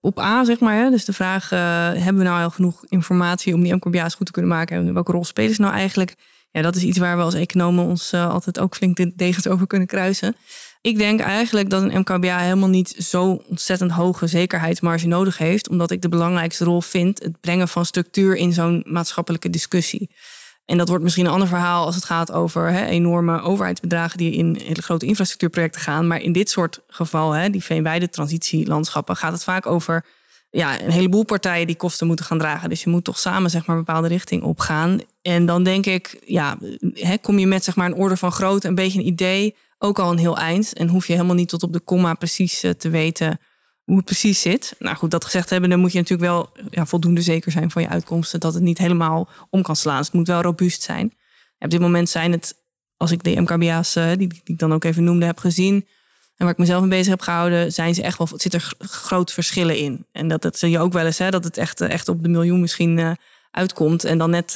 Op 0.00 0.18
A, 0.18 0.44
zeg 0.44 0.60
maar, 0.60 0.76
hè, 0.76 0.90
dus 0.90 1.04
de 1.04 1.12
vraag: 1.12 1.52
uh, 1.52 1.58
hebben 1.92 2.16
we 2.16 2.22
nou 2.22 2.42
al 2.42 2.50
genoeg 2.50 2.84
informatie 2.88 3.54
om 3.54 3.62
die 3.62 3.74
MKBA's 3.74 4.14
goed 4.14 4.26
te 4.26 4.32
kunnen 4.32 4.50
maken? 4.50 4.76
En 4.76 4.94
welke 4.94 5.12
rol 5.12 5.24
spelen 5.24 5.54
ze 5.54 5.60
nou 5.60 5.72
eigenlijk? 5.74 6.14
Ja, 6.50 6.62
dat 6.62 6.76
is 6.76 6.82
iets 6.82 6.98
waar 6.98 7.16
we 7.16 7.22
als 7.22 7.34
economen 7.34 7.84
ons 7.84 8.12
uh, 8.12 8.30
altijd 8.30 8.58
ook 8.58 8.74
flink 8.74 8.96
de 8.96 9.12
degens 9.16 9.48
over 9.48 9.66
kunnen 9.66 9.88
kruisen. 9.88 10.36
Ik 10.80 10.98
denk 10.98 11.20
eigenlijk 11.20 11.70
dat 11.70 11.82
een 11.82 11.98
MKBA 11.98 12.38
helemaal 12.38 12.68
niet 12.68 12.88
zo 12.88 13.42
ontzettend 13.48 13.90
hoge 13.90 14.26
zekerheidsmarge 14.26 15.06
nodig 15.06 15.38
heeft, 15.38 15.68
omdat 15.68 15.90
ik 15.90 16.02
de 16.02 16.08
belangrijkste 16.08 16.64
rol 16.64 16.80
vind 16.80 17.22
het 17.22 17.40
brengen 17.40 17.68
van 17.68 17.86
structuur 17.86 18.36
in 18.36 18.52
zo'n 18.52 18.82
maatschappelijke 18.86 19.50
discussie. 19.50 20.10
En 20.64 20.78
dat 20.78 20.88
wordt 20.88 21.02
misschien 21.02 21.26
een 21.26 21.32
ander 21.32 21.48
verhaal 21.48 21.86
als 21.86 21.94
het 21.94 22.04
gaat 22.04 22.32
over 22.32 22.74
enorme 22.74 23.40
overheidsbedragen 23.40 24.18
die 24.18 24.32
in 24.32 24.58
hele 24.64 24.82
grote 24.82 25.06
infrastructuurprojecten 25.06 25.80
gaan. 25.80 26.06
Maar 26.06 26.20
in 26.20 26.32
dit 26.32 26.50
soort 26.50 26.80
geval, 26.88 27.50
die 27.50 27.64
veenwijde 27.64 28.08
transitielandschappen, 28.08 29.16
gaat 29.16 29.32
het 29.32 29.44
vaak 29.44 29.66
over 29.66 30.04
ja, 30.50 30.80
een 30.80 30.90
heleboel 30.90 31.24
partijen 31.24 31.66
die 31.66 31.76
kosten 31.76 32.06
moeten 32.06 32.24
gaan 32.24 32.38
dragen. 32.38 32.68
Dus 32.68 32.82
je 32.82 32.90
moet 32.90 33.04
toch 33.04 33.18
samen 33.18 33.50
zeg 33.50 33.66
maar, 33.66 33.76
een 33.76 33.84
bepaalde 33.84 34.08
richting 34.08 34.42
opgaan. 34.42 35.00
En 35.22 35.46
dan 35.46 35.62
denk 35.62 35.86
ik, 35.86 36.22
ja, 36.24 36.58
kom 37.20 37.38
je 37.38 37.46
met 37.46 37.64
zeg 37.64 37.76
maar, 37.76 37.86
een 37.86 37.94
orde 37.94 38.16
van 38.16 38.32
grootte, 38.32 38.68
een 38.68 38.74
beetje 38.74 38.98
een 38.98 39.06
idee, 39.06 39.56
ook 39.78 39.98
al 39.98 40.10
een 40.10 40.18
heel 40.18 40.38
eind. 40.38 40.72
En 40.72 40.88
hoef 40.88 41.06
je 41.06 41.12
helemaal 41.12 41.34
niet 41.34 41.48
tot 41.48 41.62
op 41.62 41.72
de 41.72 41.80
komma 41.80 42.14
precies 42.14 42.62
eh, 42.62 42.70
te 42.70 42.90
weten 42.90 43.40
hoe 43.84 43.96
het 43.96 44.04
precies 44.04 44.40
zit. 44.40 44.74
Nou 44.78 44.96
goed, 44.96 45.10
dat 45.10 45.24
gezegd 45.24 45.50
hebben, 45.50 45.70
dan 45.70 45.80
moet 45.80 45.92
je 45.92 45.98
natuurlijk 45.98 46.30
wel 46.30 46.50
ja, 46.70 46.86
voldoende 46.86 47.20
zeker 47.20 47.52
zijn 47.52 47.70
van 47.70 47.82
je 47.82 47.88
uitkomsten. 47.88 48.40
Dat 48.40 48.54
het 48.54 48.62
niet 48.62 48.78
helemaal 48.78 49.28
om 49.50 49.62
kan 49.62 49.76
slaan. 49.76 49.96
Dus 49.96 50.06
het 50.06 50.14
moet 50.14 50.26
wel 50.26 50.42
robuust 50.42 50.82
zijn. 50.82 51.12
op 51.58 51.70
dit 51.70 51.80
moment 51.80 52.08
zijn 52.08 52.32
het, 52.32 52.54
als 52.96 53.10
ik 53.10 53.22
de 53.22 53.40
MKBA's, 53.40 53.96
uh, 53.96 54.10
die, 54.16 54.40
ik 54.44 54.58
dan 54.58 54.72
ook 54.72 54.84
even 54.84 55.04
noemde, 55.04 55.26
heb 55.26 55.38
gezien. 55.38 55.74
En 56.36 56.44
waar 56.44 56.50
ik 56.50 56.58
mezelf 56.58 56.80
mee 56.80 56.90
bezig 56.90 57.08
heb 57.08 57.20
gehouden, 57.20 57.72
zijn 57.72 57.94
ze 57.94 58.02
echt 58.02 58.18
wel, 58.18 58.28
zit 58.34 58.54
er 58.54 58.72
grote 58.78 59.32
verschillen 59.32 59.76
in. 59.76 60.06
En 60.12 60.28
dat, 60.28 60.42
dat 60.42 60.58
zie 60.58 60.70
je 60.70 60.78
ook 60.78 60.92
wel 60.92 61.06
eens, 61.06 61.18
hè, 61.18 61.30
dat 61.30 61.44
het 61.44 61.56
echt, 61.56 61.80
echt 61.80 62.08
op 62.08 62.22
de 62.22 62.28
miljoen 62.28 62.60
misschien 62.60 62.98
uh, 62.98 63.10
uitkomt. 63.50 64.04
En 64.04 64.18
dan 64.18 64.30
net, 64.30 64.52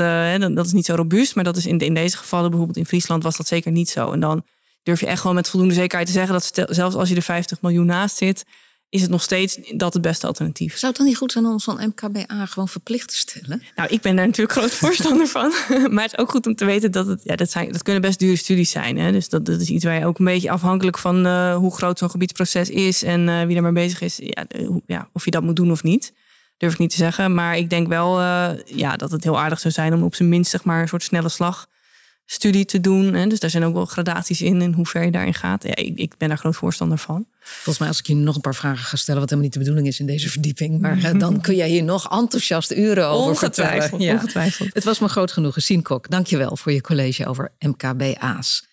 dat 0.54 0.66
is 0.66 0.72
niet 0.72 0.84
zo 0.84 0.94
robuust. 0.94 1.34
Maar 1.34 1.44
dat 1.44 1.56
is 1.56 1.66
in, 1.66 1.78
in 1.78 1.94
deze 1.94 2.16
gevallen, 2.16 2.48
bijvoorbeeld 2.48 2.78
in 2.78 2.86
Friesland, 2.86 3.22
was 3.22 3.36
dat 3.36 3.46
zeker 3.46 3.72
niet 3.72 3.88
zo. 3.88 4.12
En 4.12 4.20
dan 4.20 4.44
durf 4.82 5.00
je 5.00 5.06
echt 5.06 5.20
gewoon 5.20 5.36
met 5.36 5.48
voldoende 5.48 5.74
zekerheid 5.74 6.06
te 6.06 6.12
zeggen 6.12 6.32
dat 6.32 6.74
zelfs 6.74 6.94
als 6.96 7.08
je 7.08 7.14
er 7.14 7.22
50 7.22 7.60
miljoen 7.60 7.86
naast 7.86 8.16
zit, 8.16 8.44
is 8.88 9.01
het 9.01 9.11
nog 9.11 9.22
steeds 9.22 9.59
dat 9.75 9.92
het 9.92 10.03
beste 10.03 10.27
alternatief. 10.27 10.77
Zou 10.77 10.87
het 10.87 10.96
dan 10.96 11.07
niet 11.07 11.16
goed 11.16 11.33
zijn 11.33 11.46
om 11.46 11.59
zo'n 11.59 11.81
MKBA 11.87 12.46
gewoon 12.46 12.68
verplicht 12.68 13.09
te 13.09 13.16
stellen? 13.16 13.62
Nou, 13.75 13.88
ik 13.88 14.01
ben 14.01 14.16
daar 14.16 14.27
natuurlijk 14.27 14.59
groot 14.59 14.70
voorstander 14.85 15.27
van. 15.27 15.53
maar 15.92 16.03
het 16.03 16.12
is 16.12 16.18
ook 16.18 16.31
goed 16.31 16.46
om 16.46 16.55
te 16.55 16.64
weten 16.64 16.92
dat 16.92 17.07
het, 17.07 17.20
ja, 17.25 17.37
dat, 17.37 17.51
zijn, 17.51 17.72
dat 17.72 17.83
kunnen 17.83 18.03
best 18.03 18.18
dure 18.18 18.37
studies 18.37 18.70
zijn. 18.70 18.99
Hè? 18.99 19.12
Dus 19.12 19.29
dat, 19.29 19.44
dat 19.44 19.61
is 19.61 19.68
iets 19.68 19.85
waar 19.85 19.99
je 19.99 20.07
ook 20.07 20.18
een 20.18 20.25
beetje 20.25 20.51
afhankelijk 20.51 20.99
van 20.99 21.27
uh, 21.27 21.57
hoe 21.57 21.75
groot 21.75 21.99
zo'n 21.99 22.11
gebiedsproces 22.11 22.70
is 22.70 23.03
en 23.03 23.29
uh, 23.29 23.42
wie 23.42 23.57
er 23.57 23.62
maar 23.62 23.72
bezig 23.72 24.01
is, 24.01 24.16
ja, 24.20 24.46
ja, 24.87 25.09
of 25.12 25.25
je 25.25 25.31
dat 25.31 25.42
moet 25.42 25.57
doen 25.57 25.70
of 25.70 25.83
niet. 25.83 26.12
Durf 26.57 26.72
ik 26.72 26.79
niet 26.79 26.90
te 26.90 26.96
zeggen. 26.96 27.35
Maar 27.35 27.57
ik 27.57 27.70
denk 27.70 27.88
wel 27.88 28.20
uh, 28.20 28.51
ja, 28.64 28.96
dat 28.96 29.11
het 29.11 29.25
heel 29.25 29.38
aardig 29.38 29.61
zou 29.61 29.75
zijn 29.75 29.94
om 29.94 30.03
op 30.03 30.14
zijn 30.14 30.29
minst 30.29 30.51
zeg 30.51 30.64
maar, 30.64 30.81
een 30.83 30.88
soort 30.88 31.03
snelle 31.03 31.29
slag 31.29 31.66
studie 32.26 32.64
te 32.64 32.80
doen. 32.80 33.14
Hè. 33.14 33.26
Dus 33.26 33.40
daar 33.40 33.50
zijn 33.50 33.64
ook 33.64 33.74
wel 33.74 33.84
gradaties 33.84 34.42
in 34.42 34.60
en 34.60 34.72
hoe 34.72 34.86
ver 34.86 35.04
je 35.04 35.10
daarin 35.10 35.34
gaat. 35.34 35.62
Ja, 35.62 35.74
ik, 35.74 35.98
ik 35.98 36.14
ben 36.18 36.28
daar 36.28 36.38
groot 36.38 36.56
voorstander 36.56 36.98
van. 36.98 37.26
Volgens 37.40 37.78
mij 37.78 37.88
als 37.88 37.98
ik 37.98 38.06
je 38.06 38.14
nog 38.14 38.34
een 38.34 38.40
paar 38.40 38.54
vragen 38.54 38.84
ga 38.84 38.96
stellen... 38.96 39.20
wat 39.20 39.30
helemaal 39.30 39.50
niet 39.50 39.58
de 39.58 39.64
bedoeling 39.64 39.92
is 39.94 40.00
in 40.00 40.06
deze 40.06 40.30
verdieping... 40.30 40.80
maar 40.80 41.04
eh, 41.04 41.18
dan 41.18 41.40
kun 41.40 41.54
jij 41.56 41.68
hier 41.68 41.84
nog 41.84 42.10
enthousiast 42.10 42.72
uren 42.72 43.06
over 43.06 43.30
ongetwijfeld, 43.30 43.80
vertellen. 43.82 44.04
Ja. 44.04 44.12
Ongetwijfeld. 44.12 44.74
Het 44.74 44.84
was 44.84 44.98
me 44.98 45.08
groot 45.08 45.32
genoegen. 45.32 45.62
Sien 45.62 45.82
Kok, 45.82 46.10
dank 46.10 46.26
je 46.26 46.36
wel 46.36 46.56
voor 46.56 46.72
je 46.72 46.80
college 46.80 47.26
over 47.26 47.52
MKBA's. 47.58 48.64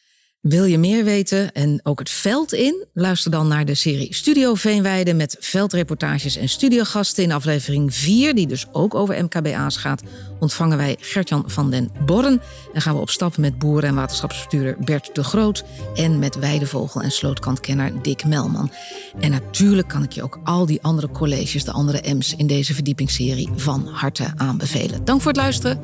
Wil 0.43 0.63
je 0.63 0.77
meer 0.77 1.03
weten 1.03 1.53
en 1.53 1.79
ook 1.83 1.99
het 1.99 2.09
veld 2.09 2.53
in? 2.53 2.85
Luister 2.93 3.31
dan 3.31 3.47
naar 3.47 3.65
de 3.65 3.75
serie 3.75 4.13
Studio 4.13 4.53
Veenweide 4.55 5.13
met 5.13 5.37
veldreportages 5.39 6.35
en 6.35 6.49
studiogasten. 6.49 7.23
In 7.23 7.31
aflevering 7.31 7.93
4, 7.95 8.35
die 8.35 8.47
dus 8.47 8.65
ook 8.71 8.95
over 8.95 9.23
MKBA's 9.23 9.77
gaat, 9.77 10.01
ontvangen 10.39 10.77
wij 10.77 10.97
Gertjan 10.99 11.43
van 11.47 11.71
den 11.71 11.91
Borren. 12.05 12.41
En 12.73 12.81
gaan 12.81 12.95
we 12.95 13.01
op 13.01 13.09
stap 13.09 13.37
met 13.37 13.59
boeren- 13.59 13.89
en 13.89 13.95
waterschapsbestuurder 13.95 14.75
Bert 14.79 15.15
de 15.15 15.23
Groot 15.23 15.63
en 15.95 16.19
met 16.19 16.35
weidevogel- 16.35 17.01
en 17.01 17.11
slootkantkenner 17.11 18.01
Dick 18.01 18.25
Melman. 18.25 18.71
En 19.19 19.31
natuurlijk 19.31 19.87
kan 19.87 20.03
ik 20.03 20.11
je 20.11 20.23
ook 20.23 20.39
al 20.43 20.65
die 20.65 20.81
andere 20.81 21.09
colleges, 21.09 21.63
de 21.63 21.71
andere 21.71 22.13
M's 22.13 22.35
in 22.37 22.47
deze 22.47 22.73
verdiepingsserie 22.73 23.49
van 23.55 23.87
harte 23.87 24.33
aanbevelen. 24.35 25.05
Dank 25.05 25.21
voor 25.21 25.31
het 25.31 25.41
luisteren. 25.41 25.79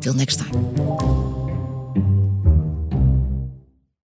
Till 0.00 0.14
next 0.14 0.38
time. 0.38 1.51